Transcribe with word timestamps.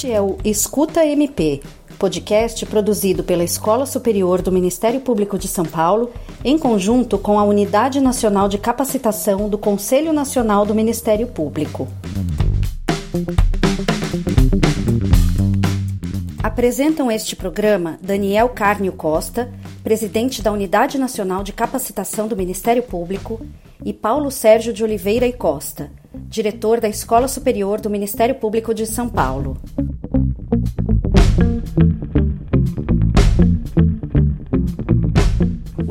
Este 0.00 0.12
é 0.12 0.22
o 0.22 0.38
Escuta 0.42 1.04
MP, 1.04 1.60
podcast 1.98 2.64
produzido 2.64 3.22
pela 3.22 3.44
Escola 3.44 3.84
Superior 3.84 4.40
do 4.40 4.50
Ministério 4.50 5.02
Público 5.02 5.38
de 5.38 5.46
São 5.46 5.66
Paulo, 5.66 6.10
em 6.42 6.56
conjunto 6.56 7.18
com 7.18 7.38
a 7.38 7.44
Unidade 7.44 8.00
Nacional 8.00 8.48
de 8.48 8.56
Capacitação 8.56 9.46
do 9.46 9.58
Conselho 9.58 10.10
Nacional 10.10 10.64
do 10.64 10.74
Ministério 10.74 11.26
Público. 11.26 11.86
Apresentam 16.42 17.10
este 17.10 17.36
programa 17.36 17.98
Daniel 18.00 18.48
Carnio 18.48 18.94
Costa, 18.94 19.52
presidente 19.84 20.40
da 20.40 20.50
Unidade 20.50 20.96
Nacional 20.96 21.42
de 21.42 21.52
Capacitação 21.52 22.26
do 22.26 22.34
Ministério 22.34 22.82
Público, 22.82 23.38
e 23.84 23.92
Paulo 23.92 24.30
Sérgio 24.30 24.72
de 24.72 24.84
Oliveira 24.84 25.26
e 25.26 25.32
Costa, 25.32 25.90
diretor 26.14 26.80
da 26.80 26.88
Escola 26.88 27.28
Superior 27.28 27.80
do 27.80 27.90
Ministério 27.90 28.34
Público 28.34 28.74
de 28.74 28.86
São 28.86 29.08
Paulo. 29.08 29.56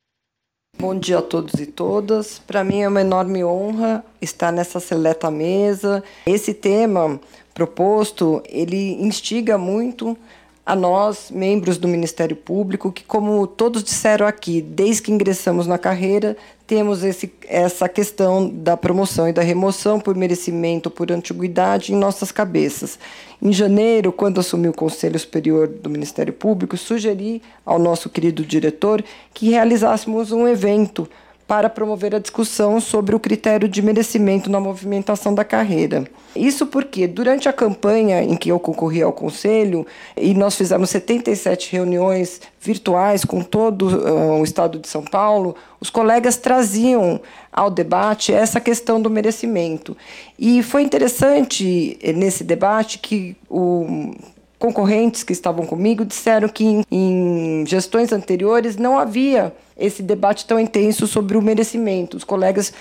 Bom 0.78 0.97
dia 0.97 1.20
a 1.20 1.22
todos 1.22 1.59
e 1.59 1.66
todas. 1.66 2.40
Para 2.40 2.64
mim 2.64 2.81
é 2.81 2.88
uma 2.88 3.02
enorme 3.02 3.44
honra 3.44 4.06
estar 4.22 4.52
nessa 4.52 4.80
seleta 4.80 5.31
mesa. 5.31 6.03
Esse 6.25 6.53
tema 6.53 7.19
proposto, 7.53 8.42
ele 8.45 8.94
instiga 9.02 9.58
muito 9.58 10.17
a 10.66 10.76
nós, 10.76 11.30
membros 11.30 11.78
do 11.78 11.88
Ministério 11.88 12.36
Público, 12.36 12.92
que, 12.92 13.04
como 13.04 13.46
todos 13.46 13.84
disseram 13.84 14.26
aqui, 14.26 14.62
desde 14.62 15.04
que 15.04 15.12
ingressamos 15.12 15.68
na 15.68 15.78
carreira, 15.78 16.36
temos 16.66 17.04
esse, 17.04 17.32
essa 17.48 17.88
questão 17.88 18.50
da 18.50 18.76
promoção 18.76 19.30
e 19.30 19.34
da 19.34 19.44
remoção 19.44 20.00
por 20.00 20.16
merecimento, 20.16 20.90
por 20.90 21.12
antiguidade 21.12 21.94
em 21.94 21.96
nossas 21.96 22.32
cabeças. 22.32 22.98
Em 23.40 23.54
janeiro, 23.54 24.12
quando 24.12 24.40
assumi 24.40 24.68
o 24.68 24.74
Conselho 24.74 25.20
Superior 25.20 25.68
do 25.68 25.88
Ministério 25.88 26.34
Público, 26.34 26.76
sugeri 26.76 27.44
ao 27.64 27.78
nosso 27.78 28.10
querido 28.10 28.44
diretor 28.44 29.04
que 29.36 29.52
realizássemos 29.52 30.32
um 30.32 30.48
evento 30.48 31.08
para 31.48 31.70
promover 31.70 32.16
a 32.16 32.20
discussão 32.20 32.80
sobre 32.80 33.16
o 33.16 33.20
critério 33.20 33.68
de 33.70 33.82
merecimento 33.82 34.50
na 34.50 34.60
movimentação 34.60 35.34
da 35.34 35.44
carreira. 35.44 36.06
Isso 36.36 36.66
porque, 36.66 37.08
durante 37.08 37.48
a 37.48 37.54
campanha 37.54 38.24
em 38.24 38.36
que 38.36 38.50
eu 38.50 38.60
concorri 38.60 39.02
ao 39.02 39.14
Conselho, 39.14 39.86
e 40.18 40.34
nós 40.34 40.56
fizemos 40.56 40.90
77 40.90 41.72
reuniões 41.72 42.42
virtuais 42.60 43.24
com 43.24 43.42
todo 43.42 43.88
uh, 43.88 44.40
o 44.40 44.44
estado 44.44 44.80
de 44.80 44.88
São 44.88 45.03
Paulo, 45.03 45.56
os 45.80 45.90
colegas 45.90 46.36
traziam 46.36 47.22
ao 47.53 47.69
debate 47.69 48.34
essa 48.34 48.59
questão 48.59 49.00
do 49.00 49.09
merecimento. 49.09 49.96
E 50.38 50.64
foi 50.64 50.81
interessante 50.81 51.98
eh, 52.02 52.12
nesse 52.12 52.44
debate 52.44 52.98
que 53.00 53.38
o 53.48 54.14
concorrentes 54.58 55.24
que 55.24 55.34
estavam 55.34 55.66
comigo 55.66 56.06
disseram 56.06 56.48
que 56.48 56.64
em, 56.64 56.86
em 56.92 57.66
gestões 57.66 58.12
anteriores 58.12 58.78
não 58.78 58.98
havia 58.98 59.54
esse 59.78 60.02
debate 60.02 60.46
tão 60.46 60.60
intenso 60.60 61.06
sobre 61.06 61.38
o 61.38 61.42
merecimento. 61.42 62.16
Os 62.16 62.24
colegas 62.24 62.74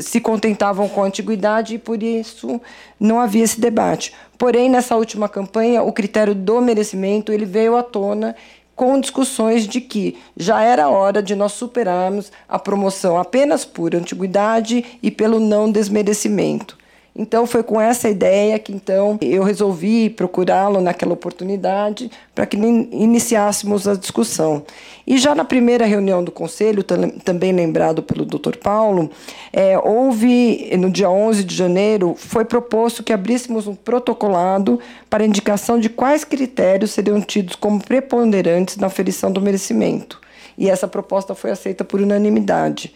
se 0.00 0.20
contentavam 0.20 0.88
com 0.88 1.02
a 1.02 1.06
antiguidade 1.06 1.74
e 1.74 1.78
por 1.78 2.02
isso 2.02 2.60
não 2.98 3.20
havia 3.20 3.44
esse 3.44 3.60
debate. 3.60 4.12
Porém, 4.38 4.70
nessa 4.70 4.96
última 4.96 5.28
campanha, 5.28 5.82
o 5.82 5.92
critério 5.92 6.34
do 6.34 6.60
merecimento 6.60 7.32
ele 7.32 7.44
veio 7.44 7.76
à 7.76 7.82
tona 7.82 8.34
com 8.74 9.00
discussões 9.00 9.66
de 9.66 9.80
que 9.80 10.18
já 10.36 10.62
era 10.62 10.90
hora 10.90 11.22
de 11.22 11.34
nós 11.34 11.52
superarmos 11.52 12.30
a 12.46 12.58
promoção 12.58 13.18
apenas 13.18 13.64
por 13.64 13.94
antiguidade 13.94 14.84
e 15.02 15.10
pelo 15.10 15.40
não 15.40 15.70
desmerecimento. 15.70 16.76
Então 17.18 17.46
foi 17.46 17.62
com 17.62 17.80
essa 17.80 18.10
ideia 18.10 18.58
que 18.58 18.72
então 18.72 19.18
eu 19.22 19.42
resolvi 19.42 20.10
procurá-lo 20.10 20.82
naquela 20.82 21.14
oportunidade 21.14 22.10
para 22.34 22.44
que 22.44 22.56
iniciássemos 22.58 23.88
a 23.88 23.94
discussão. 23.94 24.62
E 25.06 25.16
já 25.16 25.34
na 25.34 25.44
primeira 25.44 25.86
reunião 25.86 26.22
do 26.22 26.30
conselho, 26.30 26.84
também 26.84 27.52
lembrado 27.52 28.02
pelo 28.02 28.26
Dr. 28.26 28.56
Paulo, 28.62 29.10
é, 29.50 29.78
houve 29.78 30.76
no 30.76 30.90
dia 30.90 31.08
11 31.08 31.44
de 31.44 31.54
janeiro 31.54 32.14
foi 32.18 32.44
proposto 32.44 33.02
que 33.02 33.12
abríssemos 33.12 33.66
um 33.66 33.74
protocolado 33.74 34.78
para 35.08 35.24
indicação 35.24 35.80
de 35.80 35.88
quais 35.88 36.22
critérios 36.22 36.90
seriam 36.90 37.20
tidos 37.22 37.56
como 37.56 37.82
preponderantes 37.82 38.76
na 38.76 38.88
aferição 38.88 39.32
do 39.32 39.40
merecimento. 39.40 40.20
E 40.58 40.68
essa 40.68 40.88
proposta 40.88 41.34
foi 41.34 41.50
aceita 41.50 41.84
por 41.84 42.00
unanimidade. 42.00 42.92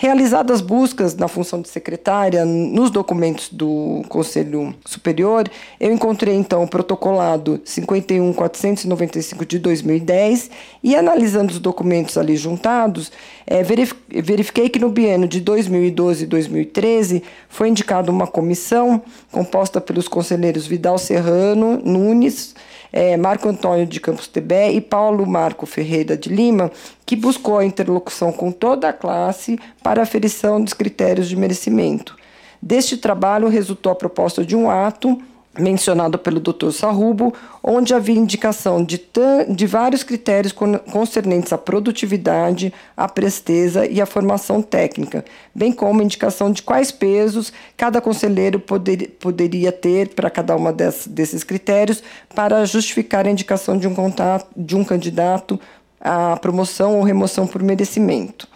Realizadas 0.00 0.62
buscas 0.62 1.14
na 1.14 1.28
função 1.28 1.60
de 1.60 1.68
secretária 1.68 2.42
nos 2.46 2.90
documentos 2.90 3.50
do 3.52 4.02
Conselho 4.08 4.74
Superior, 4.86 5.46
eu 5.78 5.92
encontrei 5.92 6.34
então 6.34 6.62
o 6.62 6.66
protocolado 6.66 7.60
51495 7.66 9.44
de 9.44 9.58
2010 9.58 10.50
e 10.82 10.96
analisando 10.96 11.52
os 11.52 11.58
documentos 11.58 12.16
ali 12.16 12.34
juntados, 12.34 13.12
é, 13.46 13.62
verifiquei 13.62 14.70
que 14.70 14.78
no 14.78 14.88
biênio 14.88 15.28
de 15.28 15.38
2012 15.38 16.24
e 16.24 16.26
2013 16.26 17.22
foi 17.50 17.68
indicada 17.68 18.10
uma 18.10 18.26
comissão 18.26 19.02
composta 19.30 19.82
pelos 19.82 20.08
conselheiros 20.08 20.66
Vidal 20.66 20.96
Serrano, 20.96 21.78
Nunes, 21.84 22.54
é, 22.92 23.16
Marco 23.16 23.48
Antônio 23.48 23.86
de 23.86 24.00
Campos 24.00 24.26
Tebé 24.26 24.72
e 24.72 24.80
Paulo 24.80 25.26
Marco 25.26 25.66
Ferreira 25.66 26.16
de 26.16 26.28
Lima, 26.28 26.70
que 27.06 27.16
buscou 27.16 27.58
a 27.58 27.64
interlocução 27.64 28.32
com 28.32 28.50
toda 28.50 28.88
a 28.88 28.92
classe 28.92 29.58
para 29.82 30.00
a 30.00 30.04
aferição 30.04 30.62
dos 30.62 30.72
critérios 30.72 31.28
de 31.28 31.36
merecimento. 31.36 32.16
Deste 32.62 32.96
trabalho 32.96 33.48
resultou 33.48 33.92
a 33.92 33.96
proposta 33.96 34.44
de 34.44 34.54
um 34.54 34.70
ato 34.70 35.20
mencionado 35.58 36.16
pelo 36.18 36.38
Dr. 36.38 36.70
Sarrubo, 36.70 37.34
onde 37.62 37.92
havia 37.92 38.16
indicação 38.16 38.84
de, 38.84 39.00
de 39.48 39.66
vários 39.66 40.02
critérios 40.02 40.52
concernentes 40.52 41.52
à 41.52 41.58
produtividade, 41.58 42.72
à 42.96 43.08
presteza 43.08 43.84
e 43.86 44.00
à 44.00 44.06
formação 44.06 44.62
técnica, 44.62 45.24
bem 45.54 45.72
como 45.72 46.02
indicação 46.02 46.52
de 46.52 46.62
quais 46.62 46.92
pesos 46.92 47.52
cada 47.76 48.00
conselheiro 48.00 48.60
poder, 48.60 49.16
poderia 49.18 49.72
ter 49.72 50.10
para 50.10 50.30
cada 50.30 50.54
uma 50.54 50.72
desses 50.72 51.42
critérios 51.42 52.02
para 52.34 52.64
justificar 52.64 53.26
a 53.26 53.30
indicação 53.30 53.76
de 53.76 53.88
um, 53.88 53.94
contato, 53.94 54.46
de 54.56 54.76
um 54.76 54.84
candidato 54.84 55.58
à 56.00 56.36
promoção 56.36 56.96
ou 56.96 57.02
remoção 57.02 57.46
por 57.46 57.62
merecimento. 57.62 58.48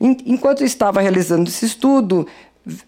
Enquanto 0.00 0.64
estava 0.64 1.00
realizando 1.00 1.48
esse 1.48 1.64
estudo, 1.64 2.26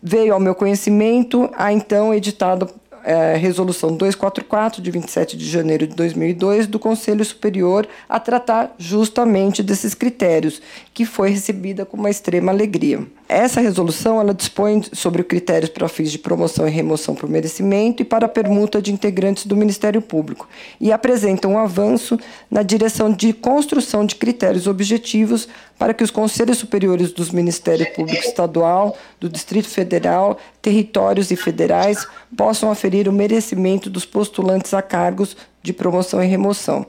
veio 0.02 0.34
ao 0.34 0.40
meu 0.40 0.54
conhecimento 0.54 1.48
a 1.56 1.72
então 1.72 2.12
editado 2.12 2.68
é, 3.08 3.36
Resolução 3.36 3.96
244, 3.96 4.82
de 4.82 4.90
27 4.90 5.34
de 5.34 5.48
janeiro 5.48 5.86
de 5.86 5.94
2002, 5.94 6.66
do 6.66 6.78
Conselho 6.78 7.24
Superior, 7.24 7.88
a 8.06 8.20
tratar 8.20 8.74
justamente 8.76 9.62
desses 9.62 9.94
critérios, 9.94 10.60
que 10.92 11.06
foi 11.06 11.30
recebida 11.30 11.86
com 11.86 11.96
uma 11.96 12.10
extrema 12.10 12.52
alegria. 12.52 13.06
Essa 13.28 13.60
resolução 13.60 14.18
ela 14.18 14.32
dispõe 14.32 14.82
sobre 14.90 15.22
critérios 15.22 15.68
para 15.68 15.86
fins 15.86 16.10
de 16.10 16.18
promoção 16.18 16.66
e 16.66 16.70
remoção 16.70 17.14
por 17.14 17.28
merecimento 17.28 18.00
e 18.00 18.04
para 18.04 18.26
permuta 18.26 18.80
de 18.80 18.90
integrantes 18.90 19.44
do 19.44 19.54
Ministério 19.54 20.00
Público 20.00 20.48
e 20.80 20.90
apresenta 20.90 21.46
um 21.46 21.58
avanço 21.58 22.18
na 22.50 22.62
direção 22.62 23.12
de 23.12 23.34
construção 23.34 24.06
de 24.06 24.14
critérios 24.14 24.66
objetivos 24.66 25.46
para 25.78 25.92
que 25.92 26.02
os 26.02 26.10
conselhos 26.10 26.56
superiores 26.56 27.12
dos 27.12 27.30
Ministérios 27.30 27.90
Público 27.90 28.24
Estadual, 28.24 28.96
do 29.20 29.28
Distrito 29.28 29.68
Federal, 29.68 30.38
territórios 30.62 31.30
e 31.30 31.36
federais 31.36 32.06
possam 32.34 32.70
aferir 32.70 33.10
o 33.10 33.12
merecimento 33.12 33.90
dos 33.90 34.06
postulantes 34.06 34.72
a 34.72 34.80
cargos 34.80 35.36
de 35.62 35.74
promoção 35.74 36.24
e 36.24 36.26
remoção. 36.26 36.86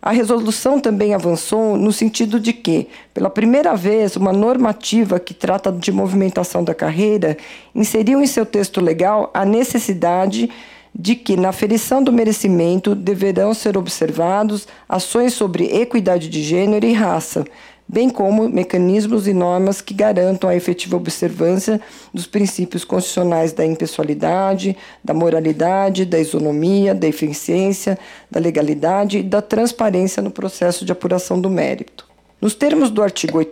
A 0.00 0.12
resolução 0.12 0.78
também 0.78 1.12
avançou 1.12 1.76
no 1.76 1.92
sentido 1.92 2.38
de 2.38 2.52
que, 2.52 2.88
pela 3.12 3.28
primeira 3.28 3.74
vez, 3.74 4.14
uma 4.14 4.32
normativa 4.32 5.18
que 5.18 5.34
trata 5.34 5.72
de 5.72 5.90
movimentação 5.90 6.62
da 6.62 6.74
carreira 6.74 7.36
inseriu 7.74 8.22
em 8.22 8.26
seu 8.26 8.46
texto 8.46 8.80
legal 8.80 9.30
a 9.34 9.44
necessidade 9.44 10.48
de 10.94 11.16
que, 11.16 11.36
na 11.36 11.48
aferição 11.48 12.02
do 12.02 12.12
merecimento, 12.12 12.94
deverão 12.94 13.52
ser 13.52 13.76
observados 13.76 14.68
ações 14.88 15.34
sobre 15.34 15.64
equidade 15.64 16.28
de 16.28 16.42
gênero 16.42 16.86
e 16.86 16.92
raça, 16.92 17.44
bem 17.88 18.10
como 18.10 18.48
mecanismos 18.48 19.26
e 19.26 19.32
normas 19.32 19.80
que 19.80 19.94
garantam 19.94 20.50
a 20.50 20.54
efetiva 20.54 20.96
observância 20.96 21.80
dos 22.12 22.26
princípios 22.26 22.84
constitucionais 22.84 23.52
da 23.52 23.64
impessoalidade, 23.64 24.76
da 25.02 25.14
moralidade, 25.14 26.04
da 26.04 26.20
isonomia, 26.20 26.94
da 26.94 27.08
eficiência, 27.08 27.98
da 28.30 28.38
legalidade 28.38 29.18
e 29.18 29.22
da 29.22 29.40
transparência 29.40 30.22
no 30.22 30.30
processo 30.30 30.84
de 30.84 30.92
apuração 30.92 31.40
do 31.40 31.48
mérito. 31.48 32.06
Nos 32.40 32.54
termos 32.54 32.88
do 32.88 33.02
artigo 33.02 33.38
8 33.38 33.50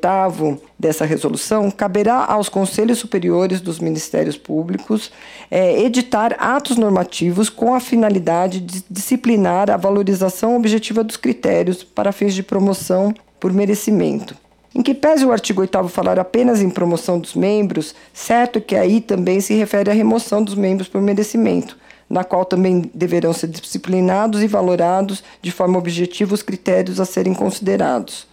dessa 0.79 1.05
resolução, 1.05 1.73
caberá 1.73 2.25
aos 2.25 2.49
Conselhos 2.49 2.99
Superiores 2.99 3.61
dos 3.61 3.81
Ministérios 3.81 4.37
Públicos 4.37 5.11
é, 5.51 5.81
editar 5.81 6.37
atos 6.39 6.77
normativos 6.77 7.49
com 7.49 7.75
a 7.75 7.81
finalidade 7.81 8.61
de 8.61 8.85
disciplinar 8.89 9.71
a 9.71 9.77
valorização 9.77 10.57
objetiva 10.57 11.03
dos 11.03 11.17
critérios 11.17 11.83
para 11.83 12.13
fins 12.13 12.33
de 12.33 12.45
promoção 12.45 13.13
por 13.39 13.53
merecimento. 13.53 14.37
Em 14.75 14.83
que 14.83 14.93
pese 14.93 15.25
o 15.25 15.33
artigo 15.33 15.63
8 15.63 15.89
falar 15.89 16.19
apenas 16.19 16.61
em 16.61 16.69
promoção 16.69 17.19
dos 17.19 17.35
membros, 17.35 17.95
certo 18.13 18.61
que 18.61 18.77
aí 18.77 19.01
também 19.01 19.41
se 19.41 19.55
refere 19.55 19.91
à 19.91 19.95
remoção 19.95 20.43
dos 20.43 20.55
membros 20.55 20.87
por 20.87 21.01
merecimento, 21.01 21.79
na 22.11 22.23
qual 22.23 22.45
também 22.45 22.91
deverão 22.93 23.33
ser 23.33 23.47
disciplinados 23.47 24.43
e 24.43 24.47
valorados 24.47 25.25
de 25.41 25.51
forma 25.51 25.79
objetiva 25.79 26.35
os 26.35 26.43
critérios 26.43 27.01
a 27.01 27.07
serem 27.07 27.33
considerados. 27.33 28.27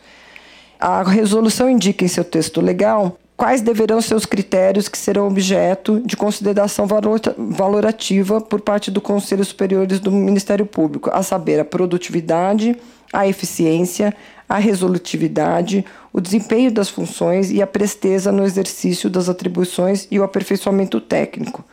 A 0.78 1.02
resolução 1.02 1.70
indica 1.70 2.04
em 2.04 2.10
seu 2.10 2.26
texto 2.26 2.60
legal 2.60 3.18
quais 3.38 3.62
deverão 3.62 4.02
ser 4.02 4.16
os 4.16 4.26
critérios 4.26 4.90
que 4.90 4.98
serão 4.98 5.28
objeto 5.28 6.02
de 6.06 6.18
consideração 6.18 6.86
valorativa 6.86 8.42
por 8.42 8.60
parte 8.60 8.92
do 8.92 9.00
Conselho 9.00 9.46
Superiores 9.46 10.00
do 10.00 10.12
Ministério 10.12 10.66
Público, 10.66 11.10
a 11.12 11.24
saber, 11.24 11.60
a 11.60 11.66
produtividade, 11.66 12.76
a 13.14 13.28
eficiência, 13.28 14.14
a 14.54 14.60
resolutividade, 14.60 15.84
o 16.14 16.22
desempenho 16.22 16.72
das 16.72 16.88
funções 16.88 17.50
e 17.50 17.60
a 17.60 17.66
presteza 17.66 18.32
no 18.32 18.44
exercício 18.44 19.10
das 19.10 19.28
atribuições 19.28 20.08
e 20.12 20.20
o 20.20 20.24
aperfeiçoamento 20.24 21.02
técnico. 21.02 21.66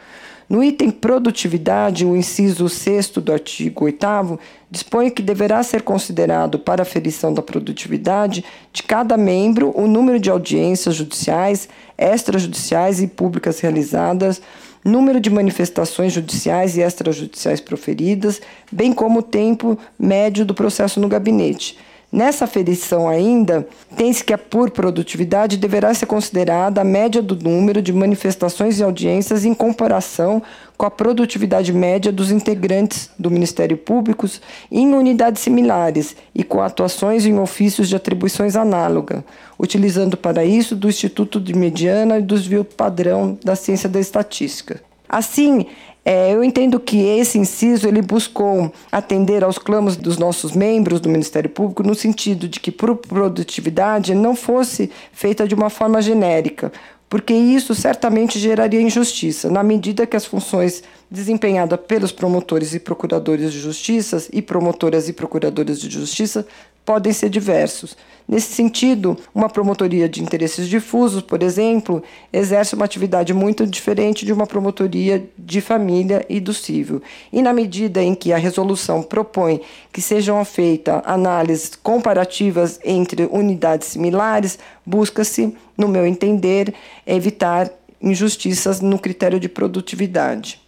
No 0.49 0.65
item 0.65 0.91
produtividade, 0.91 2.07
o 2.07 2.17
inciso 2.17 2.71
6 2.71 3.09
do 3.09 3.35
artigo 3.35 3.85
8 3.85 4.39
dispõe 4.71 5.11
que 5.11 5.21
deverá 5.21 5.63
ser 5.63 5.83
considerado 5.83 6.59
para 6.59 6.81
aferição 6.81 7.35
da 7.35 7.43
produtividade 7.43 8.43
de 8.73 8.83
cada 8.83 9.15
membro 9.15 9.79
o 9.79 9.87
número 9.87 10.19
de 10.19 10.31
audiências 10.31 10.95
judiciais, 10.95 11.69
extrajudiciais 11.99 13.03
e 13.03 13.07
públicas 13.07 13.61
realizadas, 13.61 14.41
número 14.83 15.21
de 15.21 15.29
manifestações 15.29 16.15
judiciais 16.15 16.79
e 16.79 16.81
extrajudiciais 16.81 17.61
proferidas, 17.61 18.41
bem 18.73 18.91
como 18.95 19.19
o 19.19 19.23
tempo 19.23 19.79
médio 19.99 20.47
do 20.47 20.55
processo 20.55 20.99
no 20.99 21.09
gabinete 21.09 21.77
Nessa 22.13 22.45
aferição 22.45 23.09
ainda, 23.09 23.69
tem-se 23.97 24.25
que 24.25 24.33
a 24.33 24.39
por 24.39 24.71
produtividade 24.71 25.57
deverá 25.57 25.95
ser 25.95 26.07
considerada 26.07 26.81
a 26.81 26.85
média 26.85 27.23
do 27.23 27.37
número 27.37 27.81
de 27.81 27.93
manifestações 27.93 28.81
e 28.81 28.83
audiências 28.83 29.45
em 29.45 29.55
comparação 29.55 30.43
com 30.77 30.85
a 30.85 30.91
produtividade 30.91 31.73
média 31.73 32.11
dos 32.11 32.33
integrantes 32.33 33.11
do 33.17 33.31
Ministério 33.31 33.77
Público 33.77 34.27
em 34.73 34.93
unidades 34.93 35.41
similares 35.41 36.17
e 36.35 36.43
com 36.43 36.61
atuações 36.61 37.27
em 37.27 37.39
ofícios 37.39 37.89
de 37.89 37.95
atribuições 37.95 38.57
análoga, 38.57 39.25
utilizando 39.57 40.17
para 40.17 40.45
isso 40.45 40.75
do 40.75 40.89
Instituto 40.89 41.41
de 41.41 41.55
Mediana 41.55 42.19
e 42.19 42.23
do 42.23 42.35
desvio 42.35 42.65
padrão 42.65 43.39
da 43.45 43.55
ciência 43.55 43.89
da 43.89 44.01
estatística. 44.01 44.83
Assim, 45.09 45.67
é, 46.05 46.33
eu 46.35 46.43
entendo 46.43 46.81
que 46.81 46.99
esse 46.99 47.39
inciso 47.39 47.87
ele 47.87 48.01
buscou 48.01 48.73
atender 48.91 49.45
aos 49.45 49.59
clamos 49.59 49.97
dos 49.97 50.17
nossos 50.17 50.53
membros 50.53 51.01
do 51.01 51.09
Ministério 51.11 51.51
Público 51.51 51.83
no 51.83 51.95
sentido 51.95 52.49
de 52.49 52.59
que 52.59 52.71
por 52.71 52.97
produtividade 52.97 54.15
não 54.15 54.35
fosse 54.35 54.91
feita 55.13 55.47
de 55.47 55.55
uma 55.55 55.69
forma 55.69 56.01
genérica, 56.01 56.73
porque 57.09 57.35
isso 57.35 57.75
certamente 57.75 58.39
geraria 58.39 58.81
injustiça, 58.81 59.51
na 59.51 59.63
medida 59.63 60.07
que 60.07 60.17
as 60.17 60.25
funções 60.25 60.83
desempenhadas 61.11 61.79
pelos 61.87 62.13
promotores 62.13 62.73
e 62.73 62.79
procuradores 62.79 63.53
de 63.53 63.59
justiça 63.59 64.27
e 64.33 64.41
promotoras 64.41 65.09
e 65.09 65.13
procuradoras 65.13 65.81
de 65.81 65.91
justiça 65.91 66.47
podem 66.91 67.13
ser 67.13 67.31
diversos. 67.31 67.97
Nesse 68.27 68.53
sentido, 68.53 69.17
uma 69.33 69.49
promotoria 69.49 70.09
de 70.09 70.21
interesses 70.21 70.69
difusos, 70.69 71.23
por 71.23 71.41
exemplo, 71.41 72.03
exerce 72.33 72.75
uma 72.75 72.85
atividade 72.85 73.33
muito 73.33 73.65
diferente 73.65 74.27
de 74.27 74.33
uma 74.33 74.45
promotoria 74.45 75.25
de 75.39 75.61
família 75.61 76.27
e 76.29 76.41
do 76.41 76.53
civil. 76.53 77.01
E 77.33 77.43
na 77.43 77.53
medida 77.53 78.03
em 78.03 78.13
que 78.13 78.33
a 78.33 78.37
resolução 78.37 79.05
propõe 79.05 79.61
que 79.93 80.03
sejam 80.03 80.45
feitas 80.45 81.01
análises 81.05 81.77
comparativas 81.81 82.81
entre 82.85 83.29
unidades 83.31 83.87
similares, 83.87 84.59
busca-se, 84.85 85.55
no 85.79 85.87
meu 85.87 86.05
entender, 86.05 86.75
evitar 87.07 87.71
injustiças 88.03 88.81
no 88.81 88.99
critério 88.99 89.39
de 89.39 89.49
produtividade. 89.49 90.60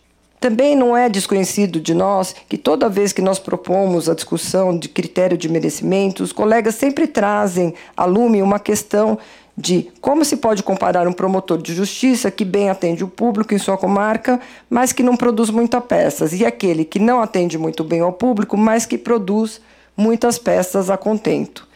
Também 0.43 0.75
não 0.75 0.97
é 0.97 1.09
desconhecido 1.09 1.79
de 1.79 1.95
nós 1.95 2.35
que 2.49 2.59
toda 2.59 2.89
vez 2.89 3.13
que 3.13 3.23
nós 3.23 3.39
propomos 3.39 4.09
a 4.09 4.15
discussão 4.15 4.77
de 4.77 4.89
critério 4.89 5.39
de 5.39 5.49
merecimento, 5.49 6.25
os 6.25 6.33
colegas 6.33 6.75
sempre 6.75 7.07
trazem 7.07 7.73
a 7.97 8.05
lume 8.05 8.43
uma 8.43 8.59
questão 8.59 9.17
de 9.57 9.93
como 10.01 10.25
se 10.25 10.39
pode 10.39 10.65
comparar 10.65 11.07
um 11.07 11.13
promotor 11.13 11.63
de 11.63 11.73
justiça 11.73 12.29
que 12.29 12.45
bem 12.45 12.69
atende 12.69 13.05
o 13.05 13.09
público 13.09 13.55
em 13.55 13.59
sua 13.59 13.79
comarca, 13.79 14.41
mas 14.69 14.93
que 14.93 15.05
não 15.05 15.17
produz 15.17 15.49
muitas 15.49 15.85
peças, 15.85 16.33
e 16.33 16.45
aquele 16.45 16.85
que 16.85 16.99
não 16.99 17.23
atende 17.23 17.57
muito 17.57 17.85
bem 17.85 18.01
ao 18.01 18.13
público, 18.13 18.57
mas 18.57 18.85
que 18.85 18.99
produz 18.99 19.61
muitas 19.97 20.39
peças 20.39 20.91
a 20.91 20.97
contento. 20.97 21.69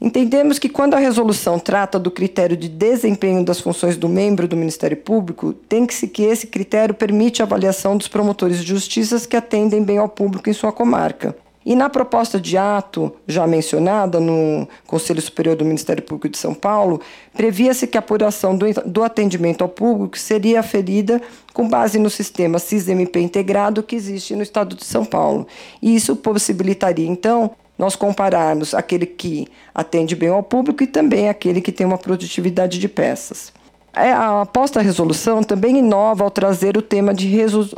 Entendemos 0.00 0.60
que 0.60 0.68
quando 0.68 0.94
a 0.94 0.98
resolução 0.98 1.58
trata 1.58 1.98
do 1.98 2.10
critério 2.10 2.56
de 2.56 2.68
desempenho 2.68 3.44
das 3.44 3.60
funções 3.60 3.96
do 3.96 4.08
membro 4.08 4.46
do 4.46 4.56
Ministério 4.56 4.96
Público, 4.96 5.52
tem 5.52 5.84
que 5.86 5.94
se 5.94 6.06
que 6.06 6.22
esse 6.22 6.46
critério 6.46 6.94
permite 6.94 7.42
a 7.42 7.44
avaliação 7.44 7.96
dos 7.96 8.06
promotores 8.06 8.58
de 8.58 8.66
justiça 8.66 9.18
que 9.26 9.36
atendem 9.36 9.82
bem 9.82 9.98
ao 9.98 10.08
público 10.08 10.48
em 10.48 10.52
sua 10.52 10.70
comarca. 10.70 11.34
E 11.66 11.74
na 11.74 11.90
proposta 11.90 12.40
de 12.40 12.56
ato 12.56 13.12
já 13.26 13.46
mencionada 13.46 14.20
no 14.20 14.66
Conselho 14.86 15.20
Superior 15.20 15.56
do 15.56 15.64
Ministério 15.64 16.02
Público 16.02 16.28
de 16.28 16.38
São 16.38 16.54
Paulo, 16.54 17.00
previa-se 17.34 17.86
que 17.86 17.98
a 17.98 18.00
apuração 18.00 18.56
do, 18.56 19.02
atendimento 19.02 19.62
ao 19.62 19.68
público 19.68 20.16
seria 20.16 20.60
aferida 20.60 21.20
com 21.52 21.68
base 21.68 21.98
no 21.98 22.08
sistema 22.08 22.58
SIS-MP 22.58 23.20
integrado 23.20 23.82
que 23.82 23.96
existe 23.96 24.34
no 24.34 24.42
Estado 24.42 24.76
de 24.76 24.84
São 24.84 25.04
Paulo. 25.04 25.46
E 25.82 25.94
isso 25.94 26.16
possibilitaria, 26.16 27.06
então, 27.06 27.50
nós 27.78 27.94
compararmos 27.94 28.74
aquele 28.74 29.06
que 29.06 29.46
atende 29.74 30.16
bem 30.16 30.28
ao 30.28 30.42
público 30.42 30.82
e 30.82 30.86
também 30.86 31.28
aquele 31.28 31.60
que 31.60 31.70
tem 31.70 31.86
uma 31.86 31.96
produtividade 31.96 32.78
de 32.78 32.88
peças. 32.88 33.52
É, 33.94 34.12
a 34.12 34.42
aposta 34.42 34.80
resolução 34.80 35.42
também 35.42 35.78
inova 35.78 36.22
ao 36.22 36.30
trazer 36.30 36.76
o 36.76 36.82
tema 36.82 37.14
de 37.14 37.26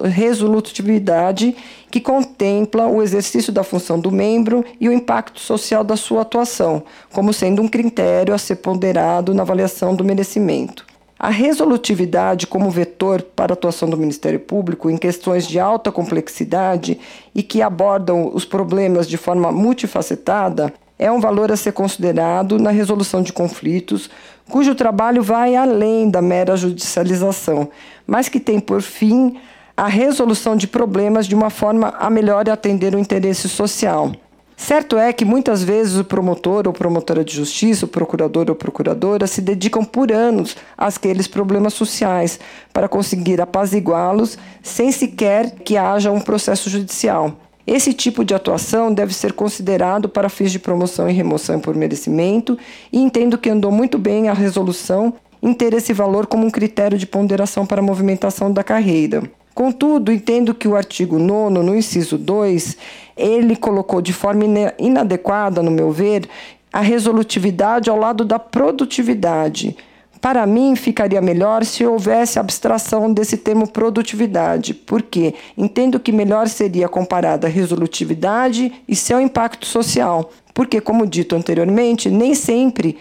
resolutividade, 0.04 1.57
que 1.90 2.00
contempla 2.00 2.87
o 2.87 3.02
exercício 3.02 3.52
da 3.52 3.62
função 3.62 3.99
do 3.99 4.11
membro 4.11 4.64
e 4.78 4.88
o 4.88 4.92
impacto 4.92 5.40
social 5.40 5.85
da 5.85 5.97
sua 5.97 6.23
atuação, 6.23 6.83
como 7.12 7.33
sendo 7.33 7.62
um 7.62 7.69
critério 7.69 8.35
a 8.35 8.38
ser 8.38 8.57
ponderado 8.57 9.33
na 9.33 9.42
avaliação 9.42 9.95
do 9.95 10.04
merecimento. 10.04 10.89
A 11.23 11.29
resolutividade 11.29 12.47
como 12.47 12.71
vetor 12.71 13.21
para 13.21 13.53
a 13.53 13.55
atuação 13.55 13.91
do 13.91 13.97
Ministério 13.99 14.41
Público 14.41 14.89
em 14.89 14.97
questões 14.97 15.47
de 15.47 15.61
alta 15.61 15.93
complexidade 15.93 16.99
e 17.35 17.43
que 17.43 17.61
abordam 17.61 18.31
os 18.33 18.47
problemas 18.47 19.07
de 19.07 19.19
forma 19.19 19.53
multifacetada 19.53 20.73
é 20.99 21.12
um 21.12 21.21
valor 21.21 21.53
a 21.53 21.59
ser 21.59 21.73
considerado 21.73 22.59
na 22.59 22.71
resolução 22.71 23.21
de 23.21 23.35
conflitos, 23.35 24.09
cujo 24.49 24.75
trabalho 24.75 25.23
vai 25.23 25.57
além 25.57 26.09
da 26.09 26.23
mera 26.23 26.57
judicialização, 26.57 27.69
mas 28.07 28.31
que 28.31 28.41
tem 28.41 28.59
por 28.59 28.81
fim 28.81 29.37
a 29.77 29.89
resolução 29.89 30.57
de 30.57 30.67
problemas 30.67 31.27
de 31.27 31.35
uma 31.35 31.50
forma 31.50 31.89
a 31.99 32.09
melhor 32.09 32.49
atender 32.49 32.95
o 32.95 32.99
interesse 32.99 33.47
social. 33.47 34.11
Certo 34.62 34.99
é 34.99 35.11
que 35.11 35.25
muitas 35.25 35.64
vezes 35.64 35.97
o 35.97 36.05
promotor 36.05 36.67
ou 36.67 36.73
promotora 36.75 37.25
de 37.25 37.35
justiça, 37.35 37.87
o 37.87 37.88
procurador 37.88 38.50
ou 38.50 38.55
procuradora 38.55 39.26
se 39.26 39.40
dedicam 39.40 39.83
por 39.83 40.12
anos 40.12 40.55
àqueles 40.76 41.26
problemas 41.26 41.73
sociais 41.73 42.38
para 42.71 42.87
conseguir 42.87 43.40
apaziguá-los 43.40 44.37
sem 44.62 44.93
sequer 44.93 45.50
que 45.50 45.79
haja 45.79 46.12
um 46.12 46.21
processo 46.21 46.69
judicial. 46.69 47.33
Esse 47.67 47.95
tipo 47.95 48.23
de 48.23 48.35
atuação 48.35 48.93
deve 48.93 49.14
ser 49.14 49.33
considerado 49.33 50.11
para 50.11 50.29
fins 50.29 50.52
de 50.52 50.59
promoção 50.59 51.09
e 51.09 51.14
remoção 51.14 51.59
por 51.59 51.75
merecimento, 51.75 52.59
e 52.93 52.99
entendo 52.99 53.38
que 53.38 53.49
andou 53.49 53.73
muito 53.73 53.99
bem 53.99 54.29
a 54.29 54.35
resolução 54.35 55.14
em 55.43 55.55
ter 55.55 55.73
esse 55.73 55.95
valor 55.95 56.26
como 56.26 56.47
um 56.47 56.50
critério 56.50 56.99
de 56.99 57.07
ponderação 57.07 57.64
para 57.64 57.81
a 57.81 57.85
movimentação 57.85 58.52
da 58.52 58.62
carreira. 58.62 59.23
Contudo, 59.54 60.12
entendo 60.12 60.54
que 60.54 60.69
o 60.69 60.76
artigo 60.76 61.19
9, 61.19 61.59
no 61.59 61.75
inciso 61.75 62.16
2, 62.16 62.76
ele 63.16 63.57
colocou 63.57 64.00
de 64.00 64.12
forma 64.12 64.45
inadequada, 64.78 65.62
no 65.62 65.71
meu 65.71 65.90
ver, 65.90 66.28
a 66.73 66.80
resolutividade 66.80 67.90
ao 67.90 67.97
lado 67.97 68.25
da 68.25 68.38
produtividade. 68.38 69.76
Para 70.21 70.47
mim, 70.47 70.76
ficaria 70.76 71.21
melhor 71.21 71.64
se 71.64 71.85
houvesse 71.85 72.38
abstração 72.38 73.12
desse 73.12 73.38
termo 73.38 73.66
produtividade, 73.66 74.75
porque 74.75 75.35
entendo 75.57 75.99
que 75.99 76.12
melhor 76.12 76.47
seria 76.47 76.88
comparada 76.88 77.47
a 77.47 77.50
resolutividade 77.50 78.71
e 78.87 78.95
seu 78.95 79.19
impacto 79.19 79.66
social, 79.66 80.30
porque, 80.52 80.80
como 80.80 81.07
dito 81.07 81.35
anteriormente, 81.35 82.11
nem 82.11 82.35
sempre 82.35 82.99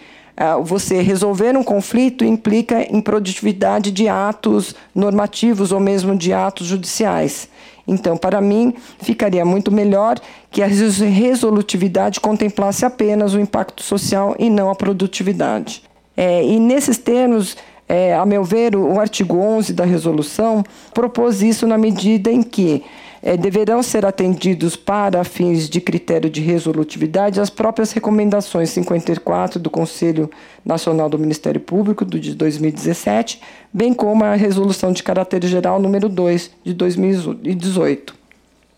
você 0.64 1.02
resolver 1.02 1.56
um 1.56 1.62
conflito 1.62 2.24
implica 2.24 2.82
em 2.82 3.00
produtividade 3.00 3.90
de 3.90 4.08
atos 4.08 4.74
normativos 4.94 5.70
ou 5.70 5.78
mesmo 5.78 6.16
de 6.16 6.32
atos 6.32 6.66
judiciais. 6.66 7.48
Então, 7.86 8.16
para 8.16 8.40
mim, 8.40 8.72
ficaria 9.00 9.44
muito 9.44 9.70
melhor 9.70 10.18
que 10.50 10.62
a 10.62 10.66
resolutividade 10.66 12.20
contemplasse 12.20 12.84
apenas 12.84 13.34
o 13.34 13.40
impacto 13.40 13.82
social 13.82 14.34
e 14.38 14.48
não 14.48 14.70
a 14.70 14.74
produtividade. 14.74 15.82
É, 16.16 16.44
e 16.44 16.58
nesses 16.58 16.98
termos, 16.98 17.56
é, 17.88 18.14
a 18.14 18.24
meu 18.24 18.44
ver, 18.44 18.76
o, 18.76 18.94
o 18.94 19.00
artigo 19.00 19.36
11 19.36 19.72
da 19.72 19.84
resolução 19.84 20.62
propôs 20.94 21.42
isso 21.42 21.66
na 21.66 21.76
medida 21.76 22.30
em 22.30 22.42
que 22.42 22.84
é, 23.22 23.36
deverão 23.36 23.82
ser 23.82 24.06
atendidos 24.06 24.76
para 24.76 25.22
fins 25.24 25.68
de 25.68 25.80
critério 25.80 26.30
de 26.30 26.40
resolutividade 26.40 27.40
as 27.40 27.50
próprias 27.50 27.92
recomendações 27.92 28.70
54 28.70 29.60
do 29.60 29.70
Conselho 29.70 30.30
Nacional 30.64 31.08
do 31.08 31.18
Ministério 31.18 31.60
Público 31.60 32.04
do 32.04 32.18
de 32.18 32.34
2017, 32.34 33.40
bem 33.72 33.92
como 33.92 34.24
a 34.24 34.34
resolução 34.34 34.92
de 34.92 35.02
caráter 35.02 35.44
geral 35.44 35.80
número 35.80 36.08
2 36.08 36.50
de 36.64 36.74
2018. 36.74 38.20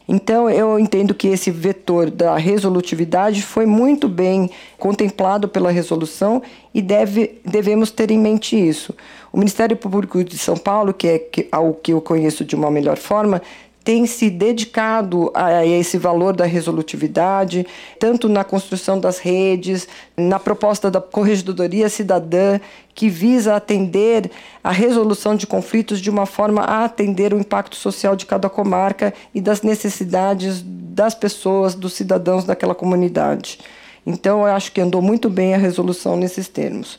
Então, 0.09 0.51
eu 0.51 0.79
entendo 0.79 1.15
que 1.15 1.29
esse 1.29 1.51
vetor 1.51 2.11
da 2.11 2.37
resolutividade 2.37 3.41
foi 3.43 3.65
muito 3.65 4.09
bem 4.09 4.51
contemplado 4.77 5.49
pela 5.49 5.71
resolução 5.71 6.43
e 6.75 6.83
deve, 6.83 7.41
devemos 7.45 7.91
ter 7.91 8.11
em 8.11 8.19
mente 8.19 8.57
isso. 8.57 8.95
O 9.33 9.39
Ministério 9.39 9.77
Público 9.77 10.23
de 10.25 10.37
São 10.37 10.57
Paulo, 10.57 10.93
que 10.93 11.07
é 11.07 11.47
ao 11.53 11.73
que 11.73 11.93
eu 11.93 12.01
conheço 12.01 12.45
de 12.45 12.57
uma 12.57 12.71
melhor 12.71 12.99
forma, 12.99 13.41
tem 13.85 14.07
se 14.07 14.31
dedicado 14.31 15.31
a 15.35 15.67
esse 15.67 15.99
valor 15.99 16.37
da 16.37 16.45
resolutividade, 16.45 17.67
tanto 17.99 18.29
na 18.29 18.45
construção 18.45 18.99
das 18.99 19.19
redes, 19.19 19.89
na 20.17 20.39
proposta 20.39 20.91
da 20.91 21.01
Corregedoria 21.01 21.89
Cidadã, 21.89 22.61
que 22.95 23.09
visa 23.09 23.57
atender 23.57 24.31
a 24.63 24.71
resolução 24.71 25.35
de 25.35 25.47
conflitos 25.47 26.01
de 26.01 26.11
uma 26.11 26.27
forma 26.27 26.63
a 26.63 26.85
atender 26.85 27.33
o 27.33 27.39
impacto 27.39 27.77
social 27.77 28.15
de 28.15 28.27
cada 28.27 28.49
comarca 28.49 29.13
e 29.35 29.41
das 29.41 29.63
necessidades 29.63 30.63
das 30.65 31.15
pessoas, 31.15 31.75
dos 31.75 31.95
cidadãos 31.95 32.45
daquela 32.45 32.75
comunidade. 32.75 33.59
Então, 34.07 34.41
eu 34.41 34.55
acho 34.55 34.73
que 34.73 34.81
andou 34.81 35.01
muito 35.01 35.31
bem 35.31 35.55
a 35.55 35.59
resolução 35.59 36.17
nesses 36.17 36.49
termos. 36.49 36.99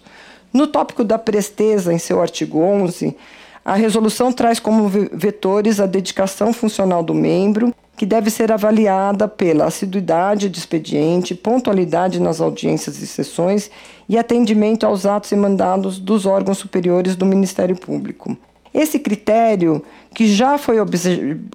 No 0.52 0.68
tópico 0.68 1.04
da 1.04 1.18
presteza, 1.18 1.94
em 1.94 1.98
seu 1.98 2.22
artigo 2.22 2.60
11, 2.60 3.16
a 3.65 3.75
resolução 3.75 4.32
traz 4.32 4.60
como 4.60 4.89
vetores 4.89 5.79
a 5.79 5.86
dedicação 5.86 6.51
funcional 6.51 7.01
do 7.01 7.13
membro, 7.13 7.74
que 7.96 8.05
deve 8.05 8.29
ser 8.29 8.51
avaliada 8.51 9.27
pela 9.27 9.65
assiduidade 9.65 10.50
de 10.50 10.60
expediente, 10.60 11.36
pontualidade 11.36 12.20
nas 12.20 12.41
audiências 12.41 13.01
e 13.01 13.08
sessões 13.08 13.70
e 14.10 14.17
atendimento 14.17 14.86
aos 14.86 15.05
atos 15.05 15.32
e 15.32 15.36
mandados 15.36 16.00
dos 16.00 16.25
órgãos 16.25 16.58
superiores 16.58 17.15
do 17.15 17.25
Ministério 17.25 17.75
Público. 17.75 18.36
Esse 18.74 18.98
critério, 18.98 19.84
que 20.15 20.27
já 20.27 20.58
foi 20.58 20.77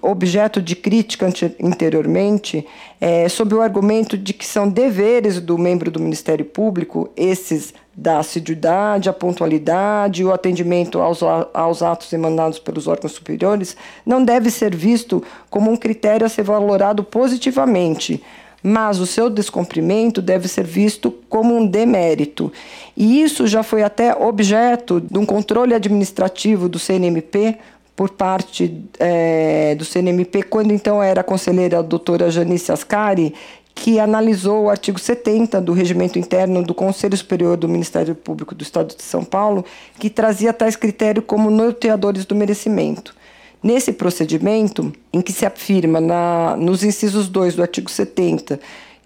objeto 0.03 0.63
de 0.63 0.77
crítica 0.77 1.27
anteriormente, 1.63 2.65
é, 3.01 3.29
sob 3.29 3.55
o 3.55 3.61
argumento 3.61 4.17
de 4.17 4.33
que 4.33 4.47
são 4.47 4.69
deveres 4.69 5.41
do 5.41 5.59
membro 5.59 5.91
do 5.91 5.99
Ministério 5.99 6.45
Público, 6.45 7.11
esses 7.17 7.75
da 7.93 8.21
assiduidade, 8.21 9.09
a 9.09 9.13
pontualidade, 9.13 10.25
o 10.25 10.33
atendimento 10.33 11.01
aos, 11.01 11.21
aos 11.21 11.83
atos 11.83 12.13
emandados 12.13 12.61
pelos 12.61 12.87
órgãos 12.87 13.13
superiores, 13.13 13.77
não 14.07 14.25
deve 14.25 14.51
ser 14.51 14.75
visto 14.75 15.21
como 15.51 15.69
um 15.73 15.77
critério 15.77 16.25
a 16.25 16.29
ser 16.29 16.45
valorado 16.45 17.03
positivamente, 17.03 18.23
mas 18.63 18.99
o 18.99 19.07
seu 19.07 19.31
descumprimento 19.31 20.21
deve 20.21 20.49
ser 20.49 20.65
visto 20.65 21.15
como 21.29 21.57
um 21.57 21.67
demérito. 21.67 22.53
E 22.97 23.23
isso 23.23 23.47
já 23.47 23.63
foi 23.63 23.83
até 23.83 24.15
objeto 24.15 25.01
de 25.01 25.19
um 25.19 25.25
controle 25.25 25.75
administrativo 25.75 26.69
do 26.69 26.79
CNMP 26.79 27.57
por 27.95 28.11
parte 28.11 28.85
é, 28.99 29.75
do 29.75 29.85
CNMP, 29.85 30.45
quando 30.45 30.73
então 30.73 31.03
era 31.03 31.21
a 31.21 31.25
conselheira 31.25 31.81
a 31.81 31.83
doutora 31.83 32.31
Janice 32.31 32.71
Ascari, 32.71 33.35
que 33.75 33.99
analisou 33.99 34.65
o 34.65 34.71
artigo 34.71 34.99
70 34.99 35.61
do 35.61 35.73
Regimento 35.73 36.19
Interno 36.19 36.63
do 36.63 36.75
Conselho 36.75 37.17
Superior 37.17 37.57
do 37.57 37.69
Ministério 37.69 38.15
Público 38.15 38.55
do 38.55 38.63
Estado 38.63 38.95
de 38.95 39.03
São 39.03 39.25
Paulo, 39.25 39.65
que 39.99 40.11
trazia 40.11 40.53
tais 40.53 40.75
critérios 40.75 41.25
como 41.27 41.51
norteadores 41.51 42.25
do 42.25 42.35
merecimento. 42.35 43.15
Nesse 43.63 43.93
procedimento, 43.93 44.93
em 45.13 45.21
que 45.21 45.33
se 45.33 45.45
afirma 45.45 46.01
na, 46.01 46.57
nos 46.57 46.85
incisos 46.85 47.29
2 47.29 47.57
do 47.57 47.63
artigo 47.63 47.91
70 47.91 48.61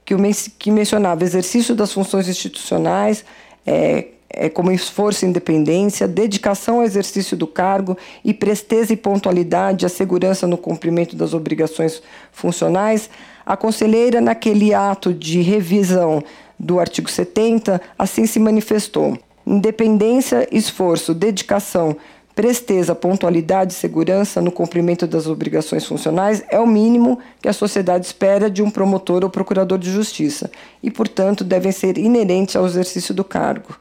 que, 0.05 0.15
o, 0.15 0.19
que 0.59 0.71
mencionava 0.71 1.25
exercício 1.25 1.75
das 1.75 1.93
funções 1.93 2.29
institucionais, 2.29 3.25
é, 3.67 4.07
é, 4.29 4.49
como 4.49 4.73
esforço 4.73 5.25
e 5.25 5.29
independência, 5.29 6.09
dedicação 6.09 6.77
ao 6.77 6.85
exercício 6.85 7.37
do 7.37 7.47
cargo 7.47 7.97
e 8.25 8.33
presteza 8.33 8.93
e 8.93 8.97
pontualidade 8.97 9.87
à 9.87 9.89
segurança 9.89 10.47
no 10.47 10.57
cumprimento 10.57 11.15
das 11.15 11.35
obrigações 11.35 12.03
funcionais, 12.33 13.11
a 13.45 13.57
conselheira, 13.57 14.21
naquele 14.21 14.73
ato 14.73 15.13
de 15.13 15.41
revisão 15.41 16.23
do 16.59 16.79
artigo 16.79 17.11
70, 17.11 17.81
assim 17.99 18.27
se 18.27 18.39
manifestou. 18.39 19.19
Independência, 19.45 20.49
esforço, 20.53 21.13
dedicação, 21.13 21.97
presteza, 22.35 22.95
pontualidade 22.95 23.73
e 23.73 23.77
segurança 23.77 24.41
no 24.41 24.51
cumprimento 24.51 25.07
das 25.07 25.27
obrigações 25.27 25.85
funcionais 25.85 26.43
é 26.49 26.59
o 26.59 26.67
mínimo 26.67 27.19
que 27.41 27.49
a 27.49 27.53
sociedade 27.53 28.07
espera 28.07 28.51
de 28.51 28.63
um 28.63 28.71
promotor 28.71 29.25
ou 29.25 29.31
procurador 29.31 29.79
de 29.79 29.91
justiça 29.91 30.51
e, 30.83 30.91
portanto, 30.91 31.45
devem 31.45 31.73
ser 31.73 31.99
inerentes 31.99 32.57
ao 32.57 32.67
exercício 32.67 33.15
do 33.15 33.25
cargo. 33.25 33.79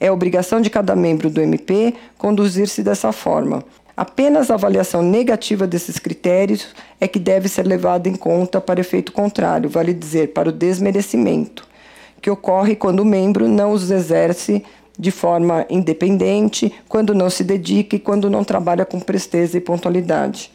É 0.00 0.12
obrigação 0.12 0.60
de 0.60 0.70
cada 0.70 0.94
membro 0.94 1.28
do 1.28 1.40
MP 1.40 1.94
conduzir-se 2.16 2.82
dessa 2.82 3.10
forma. 3.10 3.64
Apenas 3.96 4.48
a 4.48 4.54
avaliação 4.54 5.02
negativa 5.02 5.66
desses 5.66 5.98
critérios 5.98 6.68
é 7.00 7.08
que 7.08 7.18
deve 7.18 7.48
ser 7.48 7.66
levada 7.66 8.08
em 8.08 8.14
conta 8.14 8.60
para 8.60 8.78
efeito 8.78 9.10
contrário, 9.10 9.68
vale 9.68 9.92
dizer, 9.92 10.28
para 10.28 10.50
o 10.50 10.52
desmerecimento, 10.52 11.66
que 12.22 12.30
ocorre 12.30 12.76
quando 12.76 13.00
o 13.00 13.04
membro 13.04 13.48
não 13.48 13.72
os 13.72 13.90
exerce 13.90 14.64
de 14.98 15.10
forma 15.10 15.64
independente, 15.70 16.72
quando 16.88 17.14
não 17.14 17.30
se 17.30 17.44
dedica 17.44 17.96
e 17.96 17.98
quando 17.98 18.28
não 18.28 18.42
trabalha 18.42 18.84
com 18.84 18.98
presteza 18.98 19.56
e 19.56 19.60
pontualidade. 19.60 20.50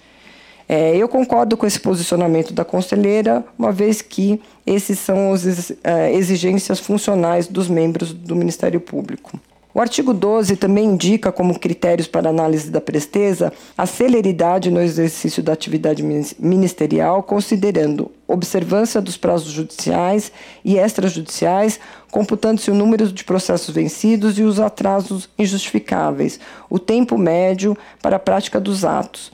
É, 0.67 0.95
eu 0.95 1.07
concordo 1.07 1.55
com 1.57 1.65
esse 1.65 1.79
posicionamento 1.79 2.53
da 2.53 2.63
conselheira, 2.63 3.43
uma 3.57 3.71
vez 3.71 4.01
que 4.01 4.41
esses 4.65 4.97
são 4.99 5.33
as 5.33 5.71
é, 5.83 6.13
exigências 6.13 6.79
funcionais 6.79 7.47
dos 7.47 7.67
membros 7.67 8.13
do 8.13 8.35
Ministério 8.35 8.79
Público. 8.79 9.39
O 9.75 9.81
artigo 9.81 10.13
12 10.13 10.55
também 10.55 10.85
indica 10.85 11.31
como 11.31 11.57
critérios 11.57 12.07
para 12.07 12.29
análise 12.29 12.69
da 12.69 12.79
presteza 12.79 13.51
a 13.75 13.87
celeridade 13.87 14.69
no 14.69 14.79
exercício 14.79 15.41
da 15.41 15.51
atividade 15.51 16.03
ministerial, 16.37 17.23
considerando 17.23 18.11
observância 18.27 19.01
dos 19.01 19.17
prazos 19.17 19.51
judiciais 19.51 20.31
e 20.63 20.77
extrajudiciais, 20.77 21.79
computando-se 22.11 22.69
o 22.69 22.75
número 22.75 23.07
de 23.11 23.23
processos 23.23 23.73
vencidos 23.73 24.37
e 24.37 24.43
os 24.43 24.59
atrasos 24.59 25.27
injustificáveis, 25.39 26.39
o 26.69 26.77
tempo 26.77 27.17
médio 27.17 27.75
para 27.99 28.17
a 28.17 28.19
prática 28.19 28.59
dos 28.59 28.85
atos. 28.85 29.31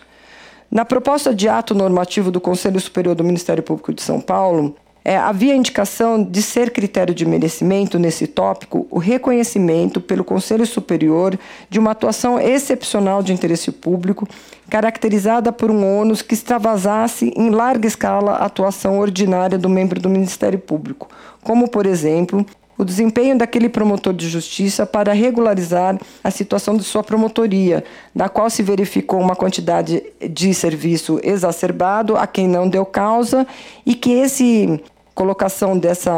Na 0.72 0.86
proposta 0.86 1.36
de 1.36 1.50
ato 1.50 1.76
normativo 1.76 2.32
do 2.32 2.40
Conselho 2.40 2.80
Superior 2.80 3.14
do 3.14 3.26
Ministério 3.26 3.64
Público 3.64 3.92
de 3.92 4.02
São 4.02 4.22
Paulo, 4.22 4.74
é, 5.04 5.18
havia 5.18 5.56
indicação 5.56 6.22
de 6.22 6.42
ser 6.42 6.72
critério 6.72 7.14
de 7.14 7.26
merecimento 7.26 7.98
nesse 7.98 8.28
tópico 8.28 8.88
o 8.92 9.00
reconhecimento 9.00 10.02
pelo 10.02 10.24
Conselho 10.24 10.66
Superior 10.66 11.38
de 11.70 11.80
uma 11.80 11.92
atuação 11.92 12.40
excepcional 12.40 13.24
de 13.24 13.34
interesse 13.34 13.72
público, 13.72 14.28
caracterizada 14.70 15.52
por 15.52 15.72
um 15.72 16.00
ônus 16.00 16.22
que 16.22 16.34
extravasasse 16.34 17.34
em 17.36 17.50
larga 17.50 17.88
escala 17.88 18.34
a 18.34 18.46
atuação 18.46 19.00
ordinária 19.00 19.58
do 19.58 19.70
membro 19.70 20.00
do 20.00 20.10
Ministério 20.10 20.60
Público, 20.60 21.10
como, 21.44 21.68
por 21.68 21.86
exemplo, 21.86 22.46
o 22.80 22.86
desempenho 22.86 23.38
daquele 23.38 23.68
promotor 23.68 24.14
de 24.14 24.30
justiça 24.30 24.86
para 24.86 25.12
regularizar 25.12 26.00
a 26.24 26.32
situação 26.32 26.78
de 26.78 26.84
sua 26.86 27.04
promotoria, 27.04 27.84
da 28.16 28.30
qual 28.30 28.50
se 28.50 28.64
verificou 28.64 29.20
uma 29.20 29.36
quantidade 29.36 30.02
de 30.32 30.54
serviço 30.54 31.20
exacerbado 31.22 32.16
a 32.16 32.26
quem 32.26 32.48
não 32.48 32.70
deu 32.70 32.86
causa 32.86 33.46
e 33.86 33.94
que 33.94 34.14
esse 34.14 34.82
colocação 35.14 35.78
dessa 35.78 36.12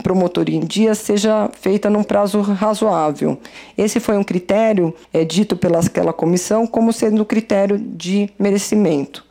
promotoria 0.00 0.56
em 0.56 0.64
dia 0.64 0.94
seja 0.94 1.50
feita 1.60 1.90
num 1.90 2.04
prazo 2.04 2.40
razoável. 2.40 3.36
Esse 3.76 3.98
foi 3.98 4.16
um 4.16 4.22
critério 4.22 4.94
é, 5.12 5.24
dito 5.24 5.56
pelaquela 5.56 6.12
comissão 6.12 6.68
como 6.68 6.92
sendo 6.92 7.24
critério 7.24 7.76
de 7.76 8.30
merecimento. 8.38 9.24